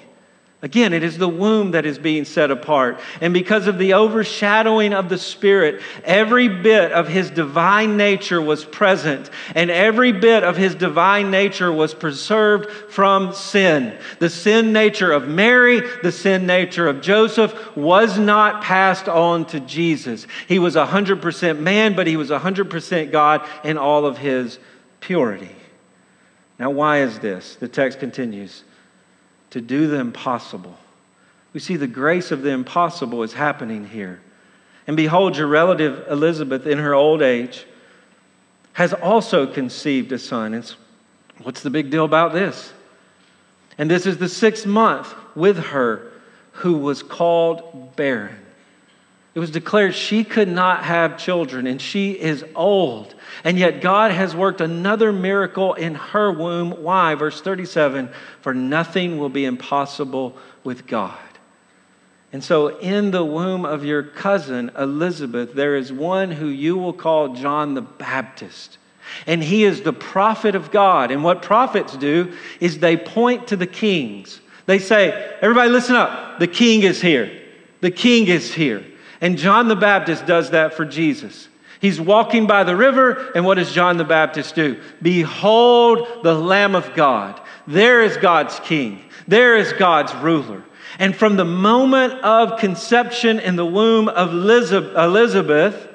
Again, 0.65 0.95
it 0.95 1.03
is 1.03 1.19
the 1.19 1.29
womb 1.29 1.73
that 1.73 1.85
is 1.85 1.99
being 1.99 2.25
set 2.25 2.51
apart. 2.51 2.99
And 3.21 3.35
because 3.35 3.67
of 3.67 3.77
the 3.77 3.93
overshadowing 3.93 4.95
of 4.95 5.11
the 5.11 5.19
Spirit, 5.19 5.83
every 6.05 6.49
bit 6.49 6.91
of 6.91 7.07
His 7.07 7.29
divine 7.29 7.99
nature 7.99 8.41
was 8.41 8.65
present, 8.65 9.29
and 9.55 9.71
every 9.71 10.11
bit 10.11 10.43
of 10.43 10.57
His 10.57 10.75
divine 10.75 11.31
nature 11.31 11.71
was 11.71 11.93
preserved 11.93 12.71
from 12.91 13.35
sin. 13.35 13.95
The 14.21 14.31
sin 14.31 14.73
nature 14.73 15.13
of 15.13 15.29
Mary, 15.29 15.83
the 16.03 16.11
sin 16.11 16.47
nature 16.47 16.89
of 16.89 17.03
Joseph 17.03 17.77
was 17.77 18.19
not 18.19 18.65
passed 18.65 19.07
on 19.07 19.45
to 19.49 19.61
Jesus. 19.61 20.27
He 20.49 20.59
was 20.59 20.77
100% 20.77 21.59
man, 21.59 21.95
but 21.95 22.07
He 22.07 22.17
was 22.17 22.31
100% 22.31 23.13
God 23.13 23.47
in 23.65 23.77
all 23.77 24.07
of 24.07 24.17
His 24.17 24.59
purity. 25.01 25.55
Now, 26.59 26.71
why 26.71 27.03
is 27.03 27.19
this? 27.19 27.57
The 27.57 27.69
text 27.69 28.01
continues 28.01 28.65
to 29.55 29.61
do 29.61 29.87
the 29.87 30.01
impossible. 30.01 30.77
We 31.53 31.61
see 31.61 31.77
the 31.77 31.87
grace 31.87 32.33
of 32.33 32.43
the 32.43 32.51
impossible 32.51 33.23
is 33.23 33.33
happening 33.33 33.87
here. 33.87 34.21
And 34.89 34.97
behold, 34.97 35.37
your 35.37 35.47
relative 35.47 36.09
Elizabeth, 36.11 36.67
in 36.67 36.79
her 36.79 36.93
old 36.93 37.23
age, 37.23 37.65
has 38.73 38.93
also 38.93 39.47
conceived 39.47 40.11
a 40.11 40.19
son. 40.19 40.55
And 40.55 40.75
what's 41.45 41.63
the 41.63 41.71
big 41.71 41.89
deal 41.89 42.05
about 42.05 42.33
this? 42.33 42.73
And 43.79 43.89
this 43.89 44.07
is 44.07 44.19
the 44.19 44.29
sixth 44.29 44.67
month 44.67 45.15
with 45.37 45.59
her 45.67 46.11
who 46.55 46.79
was 46.79 47.05
called 47.05 47.95
barren. 47.95 48.44
It 49.35 49.41
was 49.41 49.51
declared 49.51 49.95
she 49.95 50.23
could 50.23 50.49
not 50.49 50.85
have 50.85 51.19
children, 51.19 51.67
and 51.67 51.81
she 51.81 52.13
is 52.13 52.45
old. 52.55 53.17
And 53.43 53.59
yet, 53.59 53.81
God 53.81 54.13
has 54.13 54.35
worked 54.35 54.61
another 54.61 55.13
miracle 55.13 55.75
in 55.75 55.97
her 55.97 56.31
womb. 56.31 56.71
Why? 56.83 57.17
Verse 57.17 57.41
37 57.41 58.11
For 58.43 58.55
nothing 58.55 59.19
will 59.19 59.29
be 59.29 59.45
impossible 59.45 60.37
with 60.63 60.87
God. 60.87 61.19
And 62.33 62.45
so, 62.45 62.79
in 62.79 63.11
the 63.11 63.25
womb 63.25 63.65
of 63.65 63.85
your 63.85 64.05
cousin 64.05 64.71
Elizabeth, 64.79 65.55
there 65.55 65.75
is 65.75 65.93
one 65.93 66.31
who 66.31 66.47
you 66.47 66.77
will 66.77 66.93
call 66.93 67.35
John 67.35 67.75
the 67.75 67.83
Baptist. 67.83 68.79
And 69.27 69.43
he 69.43 69.65
is 69.65 69.83
the 69.83 69.93
prophet 69.93 70.55
of 70.55 70.71
God. 70.71 71.11
And 71.11 71.25
what 71.25 71.43
prophets 71.43 71.97
do 71.97 72.33
is 72.61 72.79
they 72.79 72.97
point 72.97 73.49
to 73.49 73.57
the 73.57 73.67
kings. 73.67 74.41
They 74.67 74.79
say, 74.79 75.37
Everybody, 75.43 75.71
listen 75.71 75.97
up. 75.97 76.39
The 76.39 76.47
king 76.47 76.83
is 76.83 77.01
here. 77.01 77.43
The 77.81 77.91
king 77.91 78.29
is 78.29 78.55
here. 78.55 78.85
And 79.25 79.39
John 79.39 79.69
the 79.69 79.75
Baptist 79.75 80.27
does 80.27 80.51
that 80.51 80.75
for 80.75 80.85
Jesus. 80.85 81.49
He's 81.81 81.99
walking 81.99 82.47
by 82.47 82.63
the 82.63 82.77
river, 82.77 83.33
and 83.35 83.47
what 83.47 83.55
does 83.55 83.73
John 83.73 83.97
the 83.97 84.05
Baptist 84.05 84.55
do? 84.55 84.79
Behold 85.01 86.07
the 86.23 86.35
Lamb 86.35 86.75
of 86.75 86.93
God. 86.93 87.41
There 87.67 88.03
is 88.03 88.19
God's 88.19 88.61
King. 88.61 89.03
There 89.27 89.57
is 89.57 89.73
God's 89.73 90.15
ruler. 90.17 90.63
And 90.99 91.17
from 91.17 91.37
the 91.37 91.45
moment 91.47 92.13
of 92.23 92.61
conception 92.61 93.41
in 93.41 93.57
the 93.57 93.65
womb 93.65 94.11
of 94.11 94.31
Elizabeth, 94.31 95.89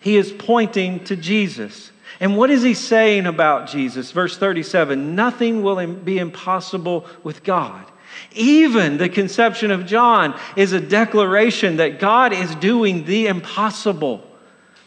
he 0.00 0.16
is 0.16 0.32
pointing 0.32 1.04
to 1.04 1.14
Jesus. 1.14 1.92
And 2.20 2.38
what 2.38 2.48
is 2.48 2.62
he 2.62 2.72
saying 2.72 3.26
about 3.26 3.68
Jesus? 3.68 4.12
Verse 4.12 4.38
37 4.38 5.14
Nothing 5.14 5.62
will 5.62 5.86
be 5.86 6.16
impossible 6.16 7.04
with 7.22 7.44
God. 7.44 7.84
Even 8.32 8.98
the 8.98 9.08
conception 9.08 9.70
of 9.70 9.86
John 9.86 10.38
is 10.56 10.72
a 10.72 10.80
declaration 10.80 11.76
that 11.76 11.98
God 11.98 12.32
is 12.32 12.54
doing 12.56 13.04
the 13.04 13.26
impossible. 13.26 14.24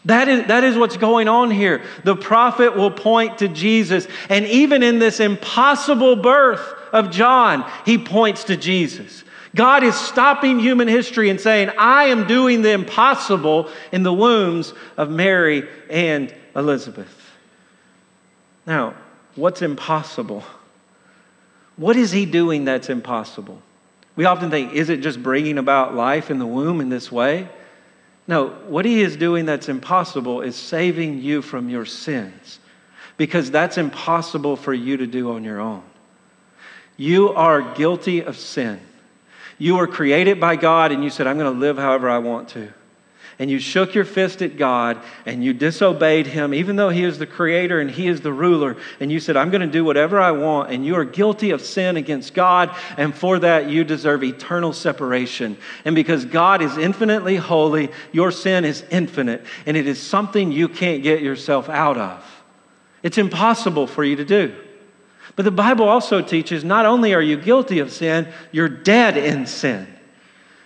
That 0.06 0.28
is, 0.28 0.48
that 0.48 0.64
is 0.64 0.78
what's 0.78 0.98
going 0.98 1.28
on 1.28 1.52
here. 1.52 1.84
The 2.04 2.16
prophet 2.16 2.76
will 2.76 2.92
point 2.92 3.40
to 3.40 3.48
Jesus. 3.48 4.08
And 4.30 4.46
even 4.48 4.82
in 4.82 5.00
this 5.00 5.20
impossible 5.20 6.16
birth 6.16 6.62
of 6.92 7.12
John, 7.12 7.70
he 7.86 7.98
points 7.98 8.46
to 8.46 8.58
Jesus. 8.58 9.24
God 9.54 9.84
is 9.84 9.96
stopping 9.96 10.60
human 10.60 10.88
history 10.88 11.30
and 11.30 11.40
saying, 11.40 11.72
I 11.78 12.06
am 12.06 12.26
doing 12.26 12.62
the 12.62 12.72
impossible 12.72 13.70
in 13.92 14.04
the 14.04 14.14
wombs 14.14 14.74
of 14.98 15.10
Mary 15.10 15.68
and 15.90 16.34
Elizabeth. 16.56 17.32
Now, 18.66 18.96
what's 19.36 19.62
impossible? 19.62 20.44
What 21.82 21.98
is 21.98 22.12
he 22.12 22.28
doing 22.28 22.66
that's 22.66 22.92
impossible? 22.92 23.60
We 24.16 24.26
often 24.26 24.52
think, 24.52 24.74
is 24.74 24.90
it 24.90 24.98
just 24.98 25.24
bringing 25.24 25.58
about 25.58 25.96
life 25.96 26.30
in 26.30 26.38
the 26.38 26.46
womb 26.46 26.80
in 26.80 26.90
this 26.90 27.12
way? 27.12 27.50
No, 28.28 28.50
what 28.68 28.86
he 28.86 29.02
is 29.02 29.18
doing 29.18 29.48
that's 29.48 29.68
impossible 29.68 30.42
is 30.42 30.56
saving 30.56 31.24
you 31.24 31.42
from 31.42 31.70
your 31.70 31.86
sins 31.86 32.60
because 33.18 33.50
that's 33.50 33.80
impossible 33.80 34.58
for 34.58 34.76
you 34.76 34.98
to 34.98 35.08
do 35.08 35.32
on 35.32 35.44
your 35.44 35.60
own. 35.60 35.82
You 36.98 37.30
are 37.30 37.74
guilty 37.74 38.22
of 38.22 38.38
sin. 38.38 38.80
You 39.58 39.78
were 39.78 39.88
created 39.88 40.40
by 40.40 40.58
God 40.58 40.92
and 40.92 41.04
you 41.04 41.10
said, 41.10 41.26
I'm 41.26 41.40
going 41.40 41.52
to 41.52 41.60
live 41.60 41.80
however 41.80 42.12
I 42.12 42.20
want 42.20 42.50
to. 42.50 42.72
And 43.42 43.50
you 43.50 43.58
shook 43.58 43.96
your 43.96 44.06
fist 44.06 44.44
at 44.44 44.56
God 44.56 45.02
and 45.26 45.44
you 45.44 45.52
disobeyed 45.52 46.28
Him, 46.28 46.54
even 46.54 46.76
though 46.76 46.90
He 46.90 47.04
is 47.04 47.18
the 47.18 47.26
creator 47.26 47.80
and 47.82 47.90
He 47.90 48.08
is 48.08 48.22
the 48.22 48.32
ruler. 48.32 48.78
And 49.00 49.12
you 49.12 49.20
said, 49.20 49.36
I'm 49.36 49.50
going 49.50 49.62
to 49.62 49.68
do 49.68 49.84
whatever 49.84 50.20
I 50.20 50.30
want. 50.30 50.70
And 50.70 50.86
you 50.86 50.96
are 50.96 51.04
guilty 51.04 51.50
of 51.50 51.60
sin 51.60 51.98
against 51.98 52.36
God. 52.36 52.70
And 52.98 53.16
for 53.16 53.40
that, 53.40 53.68
you 53.68 53.84
deserve 53.84 54.24
eternal 54.24 54.74
separation. 54.74 55.58
And 55.86 55.96
because 55.96 56.24
God 56.24 56.62
is 56.62 56.78
infinitely 56.78 57.36
holy, 57.38 57.90
your 58.12 58.30
sin 58.30 58.64
is 58.64 58.84
infinite. 58.92 59.44
And 59.66 59.76
it 59.76 59.88
is 59.88 60.00
something 60.00 60.52
you 60.52 60.70
can't 60.70 61.02
get 61.02 61.24
yourself 61.24 61.68
out 61.68 61.98
of. 61.98 62.24
It's 63.02 63.18
impossible 63.18 63.88
for 63.88 64.04
you 64.04 64.18
to 64.18 64.26
do. 64.26 64.54
But 65.36 65.46
the 65.46 65.52
Bible 65.52 65.90
also 65.90 66.22
teaches 66.22 66.64
not 66.64 66.86
only 66.86 67.16
are 67.16 67.22
you 67.24 67.38
guilty 67.38 67.80
of 67.80 67.92
sin, 67.92 68.32
you're 68.52 68.70
dead 68.70 69.18
in 69.18 69.48
sin. 69.48 69.88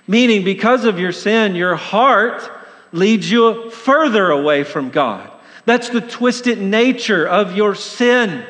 Meaning, 0.08 0.44
because 0.44 0.84
of 0.84 1.00
your 1.00 1.14
sin, 1.14 1.56
your 1.56 1.78
heart 1.78 2.52
leads 2.96 3.30
you 3.30 3.70
further 3.70 4.30
away 4.30 4.64
from 4.64 4.90
God. 4.90 5.32
That's 5.66 5.90
the 5.90 6.02
twisted 6.02 6.60
nature 6.60 7.28
of 7.28 7.56
your 7.56 7.76
sin. 7.76 8.46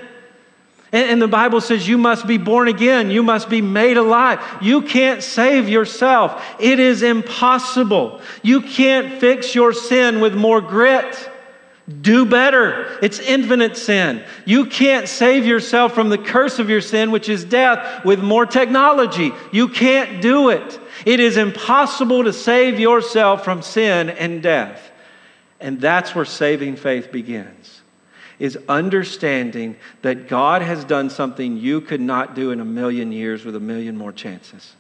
And, 0.91 1.21
the 1.21 1.27
Bible 1.27 1.60
says 1.60 1.88
you 1.88 1.97
must 1.97 2.25
be 2.25 2.38
born 2.38 2.69
again. 2.69 3.12
You 3.12 3.21
must 3.21 3.49
be 3.49 3.62
made 3.62 3.97
alive. 3.97 4.39
You 4.62 4.81
can't 4.81 5.21
save 5.21 5.67
yourself. 5.67 6.41
It 6.58 6.79
is 6.79 7.03
impossible. 7.03 8.21
You 8.43 8.62
can't 8.62 9.19
fix 9.19 9.53
your 9.53 9.73
sin 9.73 10.21
with 10.21 10.36
more 10.36 10.62
grit. 10.62 11.29
Do 12.01 12.25
better. 12.25 12.97
It's 13.01 13.19
infinite 13.19 13.75
sin. 13.75 14.23
You 14.45 14.67
can't 14.67 15.10
save 15.10 15.45
yourself 15.45 15.93
from 15.93 16.10
the 16.10 16.17
curse 16.17 16.60
of 16.60 16.69
your 16.69 16.81
sin, 16.81 17.12
which 17.12 17.27
is 17.27 17.43
death, 17.43 18.05
with 18.05 18.21
more 18.21 18.45
technology. 18.45 19.34
You 19.51 19.67
can't 19.67 20.21
do 20.21 20.49
it. 20.49 20.79
It 21.06 21.20
is 21.20 21.38
impossible 21.38 22.24
to 22.24 22.34
save 22.34 22.80
yourself 22.80 23.46
from 23.46 23.62
sin 23.62 24.10
and 24.10 24.41
death. 24.41 24.91
And 25.60 25.80
that's 25.80 26.15
where 26.15 26.26
saving 26.26 26.76
faith 26.76 27.12
begins. 27.12 27.82
Is 28.39 28.58
understanding 28.68 29.78
that 30.02 30.28
God 30.28 30.62
has 30.62 30.84
done 30.84 31.10
something 31.10 31.58
you 31.58 31.80
could 31.80 32.02
not 32.02 32.36
do 32.36 32.52
in 32.52 32.60
a 32.60 32.65
million 32.65 33.12
years 33.12 33.46
with 33.46 33.56
a 33.56 33.60
million 33.62 33.96
more 33.96 34.12
chances. 34.12 34.76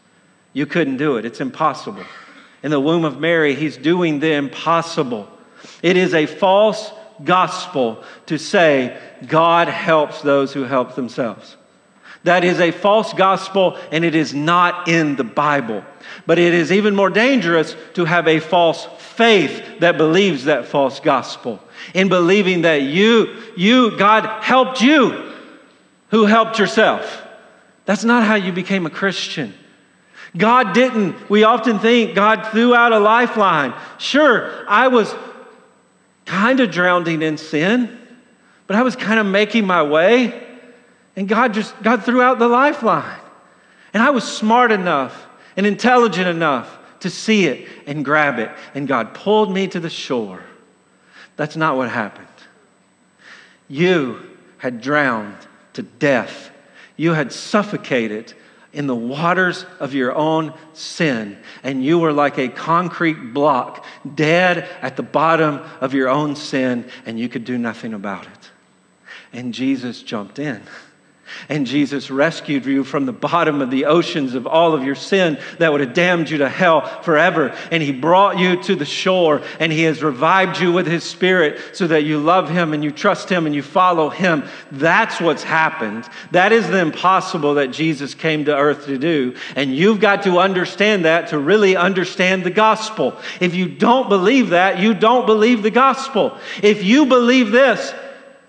You 0.51 0.65
couldn't 0.65 0.97
do 0.97 1.17
it. 1.17 1.25
It's 1.25 1.39
impossible. 1.39 2.03
In 2.63 2.71
the 2.71 2.79
womb 2.79 3.05
of 3.05 3.19
Mary, 3.19 3.55
he's 3.55 3.77
doing 3.77 4.19
the 4.19 4.33
impossible. 4.33 5.29
It 5.81 5.95
is 5.95 6.13
a 6.13 6.25
false 6.25 6.91
gospel 7.23 8.03
to 8.25 8.37
say 8.37 8.99
God 9.27 9.67
helps 9.67 10.21
those 10.21 10.51
who 10.51 10.63
help 10.63 10.95
themselves. 10.95 11.55
That 12.23 12.43
is 12.43 12.59
a 12.59 12.71
false 12.71 13.13
gospel 13.13 13.77
and 13.91 14.03
it 14.03 14.15
is 14.15 14.33
not 14.33 14.87
in 14.87 15.15
the 15.15 15.23
Bible. 15.23 15.85
But 16.25 16.39
it 16.39 16.53
is 16.53 16.71
even 16.71 16.95
more 16.95 17.09
dangerous 17.09 17.75
to 17.93 18.05
have 18.05 18.27
a 18.27 18.39
false 18.39 18.87
faith 18.97 19.79
that 19.79 19.97
believes 19.97 20.45
that 20.45 20.65
false 20.65 20.99
gospel. 20.99 21.59
In 21.93 22.09
believing 22.09 22.61
that 22.61 22.81
you, 22.81 23.43
you, 23.55 23.97
God 23.97 24.43
helped 24.43 24.81
you 24.81 25.33
who 26.09 26.25
helped 26.25 26.57
yourself. 26.59 27.23
That's 27.85 28.03
not 28.03 28.23
how 28.23 28.35
you 28.35 28.51
became 28.51 28.85
a 28.85 28.89
Christian. 28.89 29.53
God 30.35 30.73
didn't. 30.73 31.29
We 31.29 31.43
often 31.43 31.79
think 31.79 32.15
God 32.15 32.47
threw 32.51 32.73
out 32.75 32.91
a 32.91 32.99
lifeline. 32.99 33.73
Sure, 33.97 34.65
I 34.67 34.87
was 34.87 35.13
kind 36.25 36.59
of 36.59 36.71
drowning 36.71 37.21
in 37.21 37.37
sin, 37.37 37.97
but 38.67 38.75
I 38.75 38.81
was 38.81 38.95
kind 38.95 39.19
of 39.19 39.25
making 39.25 39.65
my 39.65 39.83
way. 39.83 40.41
And 41.15 41.29
God 41.29 41.53
just, 41.53 41.81
God 41.81 42.03
threw 42.03 42.21
out 42.21 42.39
the 42.39 42.47
lifeline. 42.47 43.19
And 43.93 44.03
I 44.03 44.09
was 44.09 44.25
smart 44.25 44.71
enough 44.71 45.24
and 45.57 45.65
intelligent 45.65 46.27
enough 46.27 46.77
to 47.01 47.09
see 47.09 47.45
it 47.45 47.67
and 47.85 48.03
grab 48.03 48.39
it. 48.39 48.51
And 48.73 48.87
God 48.87 49.13
pulled 49.13 49.51
me 49.51 49.67
to 49.67 49.79
the 49.79 49.89
shore. 49.89 50.43
That's 51.35 51.55
not 51.55 51.77
what 51.77 51.89
happened. 51.89 52.27
You 53.67 54.21
had 54.57 54.81
drowned 54.81 55.35
to 55.73 55.81
death. 55.81 56.51
You 56.97 57.13
had 57.13 57.31
suffocated 57.31 58.33
in 58.73 58.87
the 58.87 58.95
waters 58.95 59.65
of 59.79 59.93
your 59.93 60.13
own 60.13 60.53
sin, 60.73 61.37
and 61.63 61.83
you 61.83 61.97
were 61.97 62.11
like 62.11 62.37
a 62.37 62.49
concrete 62.49 63.33
block, 63.33 63.85
dead 64.15 64.67
at 64.81 64.97
the 64.97 65.03
bottom 65.03 65.61
of 65.79 65.93
your 65.93 66.09
own 66.09 66.35
sin, 66.35 66.89
and 67.05 67.17
you 67.17 67.29
could 67.29 67.45
do 67.45 67.57
nothing 67.57 67.93
about 67.93 68.25
it. 68.25 68.51
And 69.31 69.53
Jesus 69.53 70.01
jumped 70.01 70.39
in. 70.39 70.61
And 71.49 71.65
Jesus 71.65 72.11
rescued 72.11 72.65
you 72.65 72.83
from 72.83 73.05
the 73.05 73.13
bottom 73.13 73.61
of 73.61 73.71
the 73.71 73.85
oceans 73.85 74.35
of 74.35 74.45
all 74.45 74.73
of 74.73 74.83
your 74.83 74.95
sin 74.95 75.39
that 75.57 75.71
would 75.71 75.81
have 75.81 75.93
damned 75.93 76.29
you 76.29 76.39
to 76.39 76.49
hell 76.49 77.01
forever. 77.03 77.55
And 77.71 77.81
He 77.81 77.91
brought 77.91 78.37
you 78.37 78.61
to 78.63 78.75
the 78.75 78.85
shore 78.85 79.41
and 79.59 79.71
He 79.71 79.83
has 79.83 80.03
revived 80.03 80.59
you 80.59 80.71
with 80.71 80.87
His 80.87 81.03
Spirit 81.03 81.59
so 81.73 81.87
that 81.87 82.03
you 82.03 82.19
love 82.19 82.49
Him 82.49 82.73
and 82.73 82.83
you 82.83 82.91
trust 82.91 83.29
Him 83.29 83.45
and 83.45 83.55
you 83.55 83.63
follow 83.63 84.09
Him. 84.09 84.43
That's 84.71 85.19
what's 85.19 85.43
happened. 85.43 86.07
That 86.31 86.51
is 86.51 86.67
the 86.67 86.79
impossible 86.79 87.55
that 87.55 87.71
Jesus 87.71 88.13
came 88.13 88.45
to 88.45 88.55
earth 88.55 88.85
to 88.85 88.97
do. 88.97 89.35
And 89.55 89.75
you've 89.75 89.99
got 89.99 90.23
to 90.23 90.39
understand 90.39 91.05
that 91.05 91.29
to 91.29 91.39
really 91.39 91.75
understand 91.75 92.43
the 92.43 92.51
gospel. 92.51 93.19
If 93.39 93.55
you 93.55 93.67
don't 93.67 94.09
believe 94.09 94.49
that, 94.49 94.79
you 94.79 94.93
don't 94.93 95.25
believe 95.25 95.63
the 95.63 95.71
gospel. 95.71 96.37
If 96.61 96.83
you 96.83 97.05
believe 97.05 97.51
this, 97.51 97.93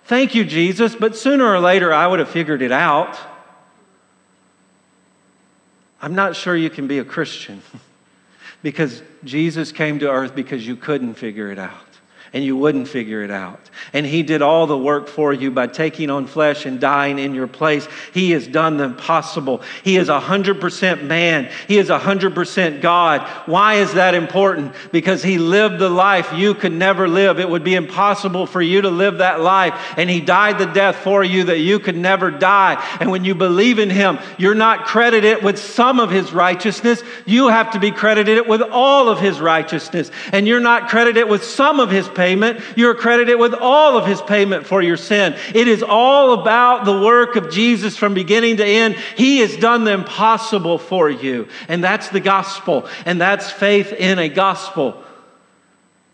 Thank 0.07 0.35
you, 0.35 0.45
Jesus, 0.45 0.95
but 0.95 1.17
sooner 1.17 1.45
or 1.45 1.59
later 1.59 1.93
I 1.93 2.07
would 2.07 2.21
have 2.21 2.29
figured 2.29 2.63
it 2.63 2.73
out. 2.73 3.19
I'm 6.01 6.15
not 6.15 6.37
sure 6.37 6.57
you 6.57 6.71
can 6.71 6.87
be 6.87 6.99
a 7.01 7.05
Christian 7.05 7.61
because 8.63 9.03
Jesus 9.25 9.73
came 9.73 9.99
to 9.99 10.11
earth 10.11 10.35
because 10.35 10.67
you 10.67 10.77
couldn't 10.77 11.15
figure 11.15 11.51
it 11.51 11.59
out 11.59 11.86
and 12.33 12.43
you 12.43 12.57
wouldn't 12.57 12.89
figure 12.89 13.23
it 13.23 13.31
out. 13.31 13.61
And 13.93 14.07
He 14.07 14.23
did 14.23 14.43
all 14.43 14.67
the 14.67 14.79
work 14.79 15.09
for 15.09 15.33
you 15.33 15.51
by 15.51 15.67
taking 15.67 16.11
on 16.11 16.27
flesh 16.27 16.67
and 16.67 16.81
dying 16.81 17.19
in 17.19 17.35
your 17.35 17.47
place. 17.47 17.87
He 18.13 18.33
has 18.33 18.47
done 18.47 18.77
the 18.77 18.85
impossible. 18.85 19.63
He 19.85 19.97
is 19.97 20.09
100% 20.09 21.05
man, 21.05 21.51
He 21.69 21.79
is 21.79 21.89
100% 21.89 22.81
God. 22.81 23.23
Why 23.47 23.75
is 23.75 23.95
that 23.95 24.15
important? 24.15 24.75
Because 24.93 25.23
He 25.23 25.39
lived 25.39 25.79
the 25.79 25.91
life 25.91 26.33
you 26.33 26.55
could 26.55 26.73
never 26.73 27.09
live. 27.09 27.39
It 27.39 27.49
would 27.49 27.65
be 27.65 27.75
impossible 27.75 28.47
for 28.47 28.63
you 28.63 28.83
to 28.83 28.91
live 28.91 29.19
that 29.19 29.41
life. 29.41 29.95
And 29.97 30.09
He 30.09 30.21
died 30.21 30.59
the 30.59 30.67
death 30.67 30.97
for 30.97 31.23
you 31.23 31.45
that 31.45 31.59
you 31.59 31.79
could 31.79 31.97
never 31.97 32.31
die. 32.31 32.83
And 33.01 33.11
when 33.11 33.25
you 33.25 33.35
believe 33.35 33.79
in 33.79 33.91
Him, 33.91 34.19
you're 34.39 34.55
not 34.55 34.87
credited 34.87 35.43
with 35.43 35.59
some 35.59 36.01
of 36.01 36.11
His 36.11 36.33
righteousness. 36.33 37.03
You 37.25 37.49
have 37.49 37.73
to 37.73 37.81
be 37.81 37.91
credited 37.91 38.49
with 38.49 38.63
all 38.63 39.09
of 39.09 39.21
His 39.21 39.41
righteousness. 39.41 40.11
And 40.33 40.47
you're 40.47 40.61
not 40.61 40.89
credited 40.89 41.29
with 41.29 41.45
some 41.45 41.81
of 41.81 41.91
His 41.91 42.09
payment, 42.17 42.61
you're 42.75 42.95
credited 42.95 43.39
with 43.39 43.55
all 43.55 43.97
of 43.97 44.07
his 44.07 44.21
payment 44.23 44.67
for 44.67 44.83
your 44.83 44.97
sin. 44.97 45.37
It 45.55 45.69
is 45.69 45.83
all 45.83 46.41
about 46.41 46.85
the 46.85 47.01
work 47.01 47.37
of 47.37 47.51
Jesus 47.51 47.97
from 47.97 48.15
beginning 48.15 48.57
to 48.57 48.67
end. 48.67 48.97
He 49.17 49.39
has 49.39 49.57
done 49.57 49.85
the 49.85 49.93
impossible 49.93 50.79
for 50.79 51.09
you. 51.09 51.47
And 51.69 51.85
that's 51.85 52.09
the 52.09 52.21
gospel. 52.21 52.89
And 53.05 53.21
that's 53.21 53.51
faith 53.51 53.93
in 53.93 54.19
a 54.19 54.29
gospel 54.29 55.03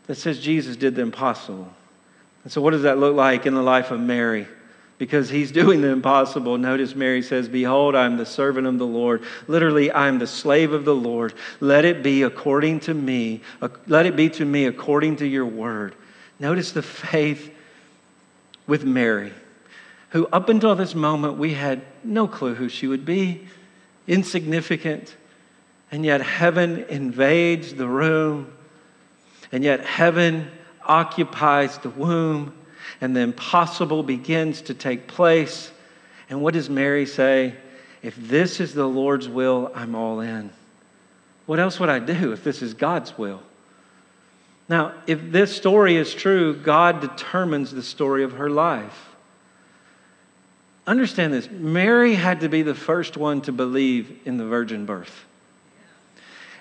that 0.06 0.16
says 0.16 0.38
Jesus 0.40 0.76
did 0.76 0.94
the 0.94 1.02
impossible. 1.02 1.72
And 2.44 2.52
so, 2.52 2.60
what 2.60 2.72
does 2.72 2.82
that 2.82 2.98
look 2.98 3.14
like 3.14 3.46
in 3.46 3.54
the 3.54 3.62
life 3.62 3.90
of 3.90 4.00
Mary? 4.00 4.46
Because 5.02 5.28
he's 5.28 5.50
doing 5.50 5.80
the 5.80 5.88
impossible. 5.88 6.56
Notice 6.56 6.94
Mary 6.94 7.22
says, 7.22 7.48
Behold, 7.48 7.96
I'm 7.96 8.16
the 8.16 8.24
servant 8.24 8.68
of 8.68 8.78
the 8.78 8.86
Lord. 8.86 9.24
Literally, 9.48 9.90
I'm 9.90 10.20
the 10.20 10.28
slave 10.28 10.72
of 10.72 10.84
the 10.84 10.94
Lord. 10.94 11.34
Let 11.58 11.84
it 11.84 12.04
be 12.04 12.22
according 12.22 12.78
to 12.82 12.94
me. 12.94 13.40
Uh, 13.60 13.70
let 13.88 14.06
it 14.06 14.14
be 14.14 14.30
to 14.30 14.44
me 14.44 14.66
according 14.66 15.16
to 15.16 15.26
your 15.26 15.44
word. 15.44 15.96
Notice 16.38 16.70
the 16.70 16.82
faith 16.82 17.52
with 18.68 18.84
Mary, 18.84 19.32
who 20.10 20.28
up 20.28 20.48
until 20.48 20.76
this 20.76 20.94
moment 20.94 21.36
we 21.36 21.54
had 21.54 21.82
no 22.04 22.28
clue 22.28 22.54
who 22.54 22.68
she 22.68 22.86
would 22.86 23.04
be, 23.04 23.48
insignificant, 24.06 25.16
and 25.90 26.04
yet 26.04 26.20
heaven 26.20 26.84
invades 26.88 27.74
the 27.74 27.88
room, 27.88 28.52
and 29.50 29.64
yet 29.64 29.84
heaven 29.84 30.48
occupies 30.86 31.76
the 31.78 31.90
womb 31.90 32.54
and 33.02 33.16
the 33.16 33.20
impossible 33.20 34.04
begins 34.04 34.62
to 34.62 34.74
take 34.74 35.08
place. 35.08 35.72
And 36.30 36.40
what 36.40 36.54
does 36.54 36.70
Mary 36.70 37.04
say? 37.04 37.54
If 38.00 38.14
this 38.16 38.60
is 38.60 38.74
the 38.74 38.86
Lord's 38.86 39.28
will, 39.28 39.72
I'm 39.74 39.96
all 39.96 40.20
in. 40.20 40.50
What 41.46 41.58
else 41.58 41.80
would 41.80 41.88
I 41.88 41.98
do 41.98 42.32
if 42.32 42.44
this 42.44 42.62
is 42.62 42.74
God's 42.74 43.18
will? 43.18 43.42
Now, 44.68 44.94
if 45.08 45.20
this 45.32 45.54
story 45.54 45.96
is 45.96 46.14
true, 46.14 46.54
God 46.54 47.00
determines 47.00 47.72
the 47.72 47.82
story 47.82 48.22
of 48.22 48.34
her 48.34 48.48
life. 48.48 49.08
Understand 50.86 51.32
this 51.32 51.50
Mary 51.50 52.14
had 52.14 52.40
to 52.40 52.48
be 52.48 52.62
the 52.62 52.74
first 52.74 53.16
one 53.16 53.40
to 53.42 53.52
believe 53.52 54.20
in 54.24 54.36
the 54.36 54.46
virgin 54.46 54.86
birth. 54.86 55.24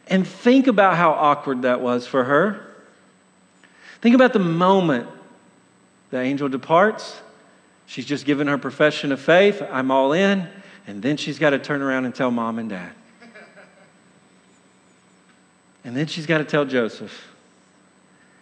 And 0.07 0.27
think 0.27 0.65
about 0.65 0.97
how 0.97 1.11
awkward 1.11 1.61
that 1.61 1.81
was 1.81 2.07
for 2.07 2.23
her. 2.23 2.65
Think 4.01 4.15
about 4.15 4.33
the 4.33 4.39
moment 4.39 5.07
the 6.11 6.19
angel 6.19 6.49
departs. 6.49 7.19
She's 7.87 8.05
just 8.05 8.25
given 8.25 8.47
her 8.47 8.57
profession 8.57 9.11
of 9.11 9.19
faith. 9.19 9.61
I'm 9.71 9.91
all 9.91 10.13
in. 10.13 10.47
And 10.87 11.01
then 11.01 11.17
she's 11.17 11.39
got 11.39 11.51
to 11.51 11.59
turn 11.59 11.81
around 11.81 12.05
and 12.05 12.13
tell 12.13 12.31
mom 12.31 12.59
and 12.59 12.69
dad. 12.69 12.91
And 15.83 15.95
then 15.97 16.07
she's 16.07 16.25
got 16.25 16.37
to 16.37 16.45
tell 16.45 16.65
Joseph. 16.65 17.27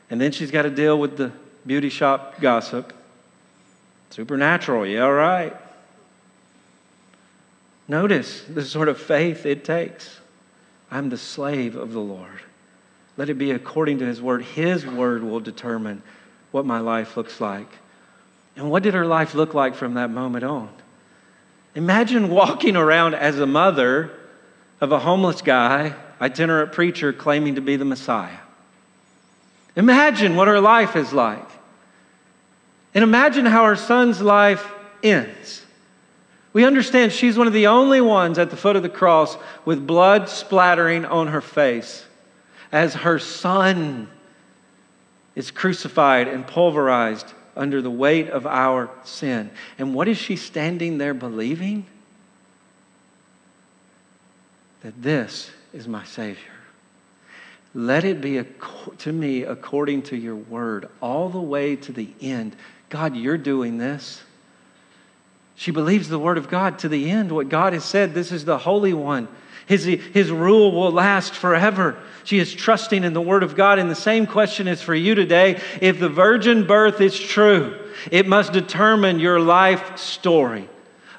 And 0.10 0.20
then 0.20 0.32
she's 0.32 0.52
got 0.52 0.64
to 0.64 0.70
deal 0.70 1.00
with 1.00 1.18
the 1.18 1.32
beauty 1.66 1.90
shop 1.90 2.42
gossip. 2.42 2.94
Supernatural, 4.10 4.86
yeah, 4.86 5.06
right. 5.06 5.56
Notice 7.88 8.44
the 8.44 8.64
sort 8.64 8.88
of 8.88 9.00
faith 9.00 9.46
it 9.46 9.64
takes. 9.64 10.20
I'm 10.92 11.10
the 11.10 11.18
slave 11.18 11.76
of 11.76 11.94
the 11.94 12.00
Lord. 12.00 12.42
Let 13.18 13.30
it 13.30 13.36
be 13.36 13.52
according 13.52 14.00
to 14.00 14.06
his 14.06 14.22
word. 14.22 14.44
His 14.44 14.86
word 14.86 15.24
will 15.24 15.40
determine 15.40 16.02
what 16.52 16.66
my 16.66 16.80
life 16.80 17.16
looks 17.18 17.40
like. 17.40 17.68
And 18.56 18.70
what 18.70 18.84
did 18.84 18.94
her 18.94 19.06
life 19.06 19.36
look 19.36 19.54
like 19.54 19.76
from 19.76 19.94
that 19.94 20.10
moment 20.10 20.44
on? 20.44 20.70
Imagine 21.76 22.30
walking 22.30 22.76
around 22.76 23.16
as 23.16 23.40
a 23.40 23.46
mother 23.46 24.12
of 24.82 24.92
a 24.92 25.00
homeless 25.00 25.42
guy, 25.42 25.94
itinerant 26.22 26.72
preacher 26.72 27.14
claiming 27.14 27.56
to 27.56 27.62
be 27.62 27.76
the 27.76 27.86
Messiah. 27.86 28.38
Imagine 29.76 30.36
what 30.36 30.48
her 30.48 30.60
life 30.60 30.96
is 30.96 31.14
like. 31.14 31.48
And 32.94 33.04
imagine 33.04 33.46
how 33.46 33.66
her 33.66 33.76
son's 33.76 34.22
life 34.22 34.72
ends. 35.04 35.64
We 36.52 36.66
understand 36.66 37.12
she's 37.12 37.38
one 37.38 37.48
of 37.48 37.54
the 37.54 37.68
only 37.68 38.02
ones 38.02 38.40
at 38.40 38.50
the 38.50 38.58
foot 38.58 38.76
of 38.76 38.84
the 38.84 38.90
cross 38.90 39.38
with 39.66 39.86
blood 39.86 40.28
splattering 40.28 41.06
on 41.06 41.28
her 41.28 41.42
face 41.42 42.06
as 42.72 42.94
her 42.96 43.20
son 43.20 44.10
is 45.40 45.52
crucified 45.52 46.28
and 46.28 46.46
pulverized 46.46 47.34
under 47.56 47.82
the 47.82 47.90
weight 47.90 48.28
of 48.28 48.46
our 48.46 48.90
sin. 49.06 49.50
And 49.78 49.96
what 49.96 50.10
is 50.10 50.18
she 50.18 50.36
standing 50.36 50.98
there 50.98 51.14
believing? 51.14 51.86
That 54.82 55.02
this 55.02 55.50
is 55.72 55.88
my 55.88 56.04
Savior. 56.04 56.52
Let 57.74 58.04
it 58.04 58.20
be 58.20 58.44
to 58.98 59.14
me 59.14 59.44
according 59.44 60.02
to 60.04 60.18
your 60.18 60.36
word, 60.36 60.90
all 61.02 61.30
the 61.30 61.40
way 61.40 61.78
to 61.78 61.94
the 61.94 62.10
end. 62.20 62.58
God, 62.90 63.16
you're 63.16 63.38
doing 63.38 63.78
this. 63.78 64.22
She 65.56 65.72
believes 65.72 66.10
the 66.10 66.20
word 66.20 66.38
of 66.38 66.50
God 66.50 66.80
to 66.80 66.90
the 66.90 67.10
end. 67.10 67.32
What 67.32 67.48
God 67.48 67.72
has 67.72 67.86
said, 67.86 68.14
this 68.14 68.34
is 68.34 68.44
the 68.44 68.58
Holy 68.58 68.94
One. 68.94 69.30
His, 69.70 69.86
his 69.86 70.32
rule 70.32 70.72
will 70.72 70.92
last 70.92 71.36
forever. 71.36 71.96
She 72.24 72.40
is 72.40 72.52
trusting 72.52 73.04
in 73.04 73.14
the 73.14 73.22
Word 73.22 73.44
of 73.44 73.56
God. 73.56 73.78
And 73.78 73.90
the 73.90 73.94
same 73.94 74.26
question 74.26 74.68
is 74.68 74.82
for 74.82 74.96
you 74.96 75.14
today. 75.14 75.62
If 75.80 76.00
the 76.00 76.10
virgin 76.10 76.66
birth 76.66 77.00
is 77.02 77.18
true, 77.18 77.78
it 78.12 78.28
must 78.28 78.52
determine 78.52 79.20
your 79.20 79.40
life 79.40 80.00
story. 80.00 80.68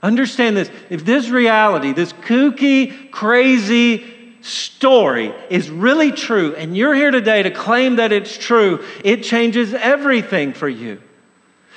Understand 0.03 0.57
this. 0.57 0.69
If 0.89 1.05
this 1.05 1.29
reality, 1.29 1.93
this 1.93 2.13
kooky, 2.13 3.13
crazy 3.13 4.05
story 4.41 5.33
is 5.49 5.71
really 5.71 6.11
true, 6.11 6.57
and 6.57 6.77
you're 6.77 6.95
here 6.95 7.13
today 7.13 7.45
to 7.45 7.53
claim 7.53 7.97
that 7.97 8.11
it's 8.11 8.37
true, 8.37 8.83
it 9.05 9.23
changes 9.23 9.75
everything 9.75 10.55
for 10.55 10.69
you. 10.69 11.01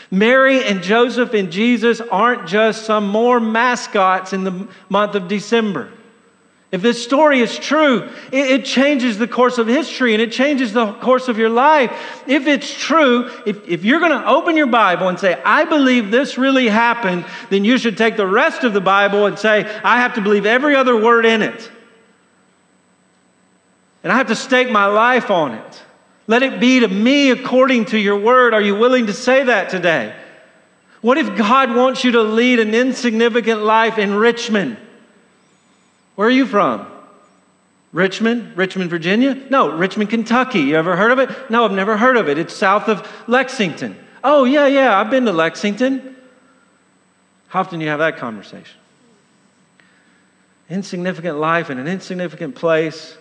Mary 0.10 0.64
and 0.64 0.82
Joseph 0.82 1.36
and 1.36 1.52
Jesus 1.52 2.02
aren't 2.02 2.48
just 2.48 2.86
some 2.86 3.08
more 3.08 3.40
mascots 3.40 4.34
in 4.34 4.44
the 4.44 4.68
month 4.90 5.14
of 5.14 5.28
December. 5.28 5.92
If 6.74 6.82
this 6.82 7.04
story 7.04 7.40
is 7.40 7.56
true, 7.56 8.10
it, 8.32 8.50
it, 8.50 8.66
changes 8.66 9.20
the 9.20 9.28
course 9.28 9.60
of 9.60 9.68
history 9.68 10.14
and 10.14 10.22
it 10.24 10.32
changes 10.32 10.74
the 10.74 10.92
course 10.94 11.28
of 11.28 11.38
your 11.38 11.52
life. 11.52 11.92
If 12.26 12.48
it's 12.48 12.74
true, 12.74 13.30
if, 13.46 13.70
if 13.70 13.86
you're 13.86 14.00
going 14.00 14.12
to 14.12 14.28
open 14.28 14.58
your 14.58 14.66
Bible 14.66 15.08
and 15.08 15.20
say, 15.20 15.40
I 15.46 15.66
believe 15.66 16.10
this 16.10 16.36
really 16.36 16.68
happened, 16.68 17.26
then 17.52 17.64
you 17.64 17.78
should 17.78 17.96
take 17.96 18.18
the 18.18 18.26
rest 18.26 18.64
of 18.64 18.74
the 18.74 18.82
Bible 18.82 19.28
and 19.28 19.38
say, 19.38 19.66
I 19.84 19.98
have 19.98 20.16
to 20.16 20.22
believe 20.22 20.48
every 20.48 20.76
other 20.76 21.00
word 21.00 21.28
in 21.28 21.44
it. 21.44 21.72
And 24.02 24.12
I 24.12 24.18
have 24.18 24.30
to 24.30 24.36
stake 24.36 24.72
my 24.72 24.88
life 24.88 25.30
on 25.30 25.54
it. 25.54 25.84
Let 26.26 26.42
it 26.42 26.60
be 26.60 26.80
to 26.80 26.88
me 26.88 27.30
according 27.30 27.86
to 27.86 28.00
your 28.00 28.18
word. 28.18 28.56
Are 28.56 28.62
you 28.62 28.76
willing 28.76 29.06
to 29.06 29.14
say 29.14 29.44
that 29.44 29.70
today? 29.70 30.16
What 31.02 31.20
if 31.20 31.38
God 31.38 31.76
wants 31.76 32.04
you 32.04 32.14
to 32.14 32.24
lead 32.24 32.58
an 32.58 32.74
insignificant 32.74 33.62
life 33.62 34.00
in 34.00 34.16
Richmond? 34.16 34.78
Where 36.16 36.28
are 36.28 36.32
you 36.32 36.46
from? 36.46 36.88
Richmond, 37.92 38.58
Richmond, 38.58 38.90
Virginia? 38.90 39.36
No, 39.50 39.78
Richmond, 39.78 40.10
Kentucky. 40.10 40.62
You 40.62 40.76
ever 40.76 40.96
heard 40.96 41.12
of 41.12 41.20
it? 41.20 41.30
No, 41.50 41.64
I've 41.64 41.72
never 41.72 41.96
heard 41.96 42.18
of 42.18 42.28
it. 42.28 42.38
It's 42.38 42.54
south 42.54 42.90
of 42.90 43.08
Lexington. 43.28 43.96
Oh, 44.24 44.46
yeah, 44.46 44.68
yeah, 44.68 45.00
I've 45.00 45.10
been 45.10 45.26
to 45.26 45.32
Lexington. 45.32 46.16
How 47.50 47.60
often 47.60 47.80
do 47.80 47.86
you 47.86 47.92
have 47.92 48.00
that 48.00 48.18
conversation? 48.18 48.80
Insignificant 50.70 51.38
life 51.38 51.70
in 51.70 51.78
an 51.78 51.88
insignificant 51.88 52.56
place 52.56 53.16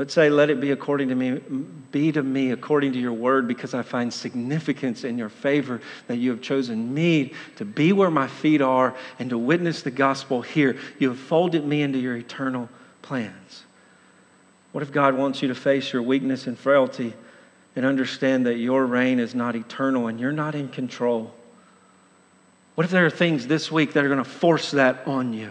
but 0.00 0.10
say, 0.10 0.30
Let 0.30 0.48
it 0.48 0.60
be 0.60 0.70
according 0.70 1.10
to 1.10 1.14
me, 1.14 1.32
be 1.92 2.10
to 2.10 2.22
me 2.22 2.52
according 2.52 2.94
to 2.94 2.98
your 2.98 3.12
word, 3.12 3.46
because 3.46 3.74
I 3.74 3.82
find 3.82 4.10
significance 4.10 5.04
in 5.04 5.18
your 5.18 5.28
favor 5.28 5.82
that 6.06 6.16
you 6.16 6.30
have 6.30 6.40
chosen 6.40 6.94
me 6.94 7.34
to 7.56 7.66
be 7.66 7.92
where 7.92 8.10
my 8.10 8.26
feet 8.26 8.62
are 8.62 8.96
and 9.18 9.28
to 9.28 9.36
witness 9.36 9.82
the 9.82 9.90
gospel 9.90 10.40
here. 10.40 10.78
You 10.98 11.10
have 11.10 11.18
folded 11.18 11.66
me 11.66 11.82
into 11.82 11.98
your 11.98 12.16
eternal 12.16 12.70
plans. 13.02 13.64
What 14.72 14.80
if 14.80 14.90
God 14.90 15.18
wants 15.18 15.42
you 15.42 15.48
to 15.48 15.54
face 15.54 15.92
your 15.92 16.00
weakness 16.00 16.46
and 16.46 16.58
frailty 16.58 17.12
and 17.76 17.84
understand 17.84 18.46
that 18.46 18.56
your 18.56 18.86
reign 18.86 19.20
is 19.20 19.34
not 19.34 19.54
eternal 19.54 20.06
and 20.06 20.18
you're 20.18 20.32
not 20.32 20.54
in 20.54 20.70
control? 20.70 21.34
What 22.74 22.86
if 22.86 22.90
there 22.90 23.04
are 23.04 23.10
things 23.10 23.46
this 23.46 23.70
week 23.70 23.92
that 23.92 24.02
are 24.02 24.08
going 24.08 24.16
to 24.16 24.24
force 24.24 24.70
that 24.70 25.06
on 25.06 25.34
you? 25.34 25.50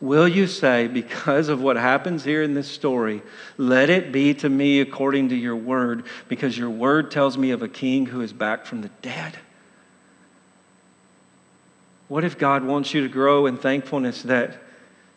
Will 0.00 0.28
you 0.28 0.46
say, 0.46 0.86
because 0.86 1.48
of 1.48 1.60
what 1.60 1.76
happens 1.76 2.22
here 2.22 2.42
in 2.42 2.54
this 2.54 2.68
story, 2.68 3.20
let 3.56 3.90
it 3.90 4.12
be 4.12 4.32
to 4.34 4.48
me 4.48 4.80
according 4.80 5.30
to 5.30 5.34
your 5.34 5.56
word, 5.56 6.04
because 6.28 6.56
your 6.56 6.70
word 6.70 7.10
tells 7.10 7.36
me 7.36 7.50
of 7.50 7.62
a 7.62 7.68
king 7.68 8.06
who 8.06 8.20
is 8.20 8.32
back 8.32 8.64
from 8.64 8.82
the 8.82 8.90
dead? 9.02 9.36
What 12.06 12.22
if 12.22 12.38
God 12.38 12.62
wants 12.62 12.94
you 12.94 13.02
to 13.02 13.08
grow 13.08 13.46
in 13.46 13.58
thankfulness 13.58 14.22
that 14.22 14.58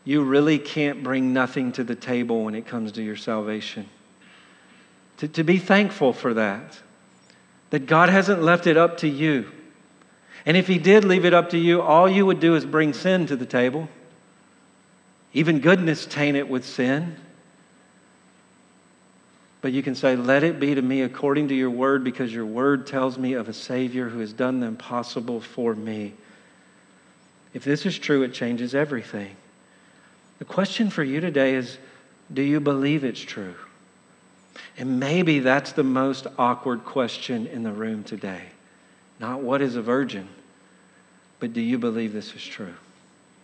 you 0.03 0.23
really 0.23 0.57
can't 0.57 1.03
bring 1.03 1.31
nothing 1.31 1.71
to 1.73 1.83
the 1.83 1.95
table 1.95 2.43
when 2.43 2.55
it 2.55 2.65
comes 2.65 2.91
to 2.93 3.03
your 3.03 3.15
salvation? 3.15 3.87
To, 5.17 5.27
to 5.27 5.43
be 5.43 5.59
thankful 5.59 6.11
for 6.11 6.33
that, 6.33 6.79
that 7.69 7.85
God 7.85 8.09
hasn't 8.09 8.41
left 8.41 8.65
it 8.65 8.77
up 8.77 8.97
to 8.97 9.07
you. 9.07 9.51
And 10.43 10.57
if 10.57 10.65
He 10.65 10.79
did 10.79 11.05
leave 11.05 11.23
it 11.23 11.35
up 11.35 11.51
to 11.51 11.57
you, 11.59 11.83
all 11.83 12.09
you 12.09 12.25
would 12.25 12.39
do 12.39 12.55
is 12.55 12.65
bring 12.65 12.93
sin 12.93 13.27
to 13.27 13.35
the 13.35 13.45
table 13.45 13.87
even 15.33 15.59
goodness 15.59 16.05
tainted 16.05 16.49
with 16.49 16.65
sin. 16.65 17.15
But 19.61 19.71
you 19.71 19.83
can 19.83 19.95
say, 19.95 20.15
Let 20.15 20.43
it 20.43 20.59
be 20.59 20.75
to 20.75 20.81
me 20.81 21.01
according 21.01 21.47
to 21.49 21.55
your 21.55 21.69
word, 21.69 22.03
because 22.03 22.33
your 22.33 22.45
word 22.45 22.87
tells 22.87 23.17
me 23.17 23.33
of 23.33 23.47
a 23.47 23.53
Savior 23.53 24.09
who 24.09 24.19
has 24.19 24.33
done 24.33 24.59
the 24.59 24.67
impossible 24.67 25.39
for 25.39 25.75
me. 25.75 26.13
If 27.53 27.63
this 27.63 27.85
is 27.85 27.97
true, 27.97 28.23
it 28.23 28.33
changes 28.33 28.73
everything. 28.73 29.35
The 30.39 30.45
question 30.45 30.89
for 30.89 31.03
you 31.03 31.21
today 31.21 31.55
is 31.55 31.77
Do 32.33 32.41
you 32.41 32.59
believe 32.59 33.03
it's 33.03 33.21
true? 33.21 33.55
And 34.77 34.99
maybe 34.99 35.39
that's 35.39 35.71
the 35.73 35.83
most 35.83 36.27
awkward 36.37 36.83
question 36.83 37.47
in 37.47 37.63
the 37.63 37.71
room 37.71 38.03
today. 38.03 38.41
Not 39.19 39.41
what 39.41 39.61
is 39.61 39.75
a 39.75 39.81
virgin, 39.81 40.27
but 41.39 41.53
do 41.53 41.61
you 41.61 41.77
believe 41.77 42.11
this 42.11 42.33
is 42.33 42.43
true? 42.43 42.73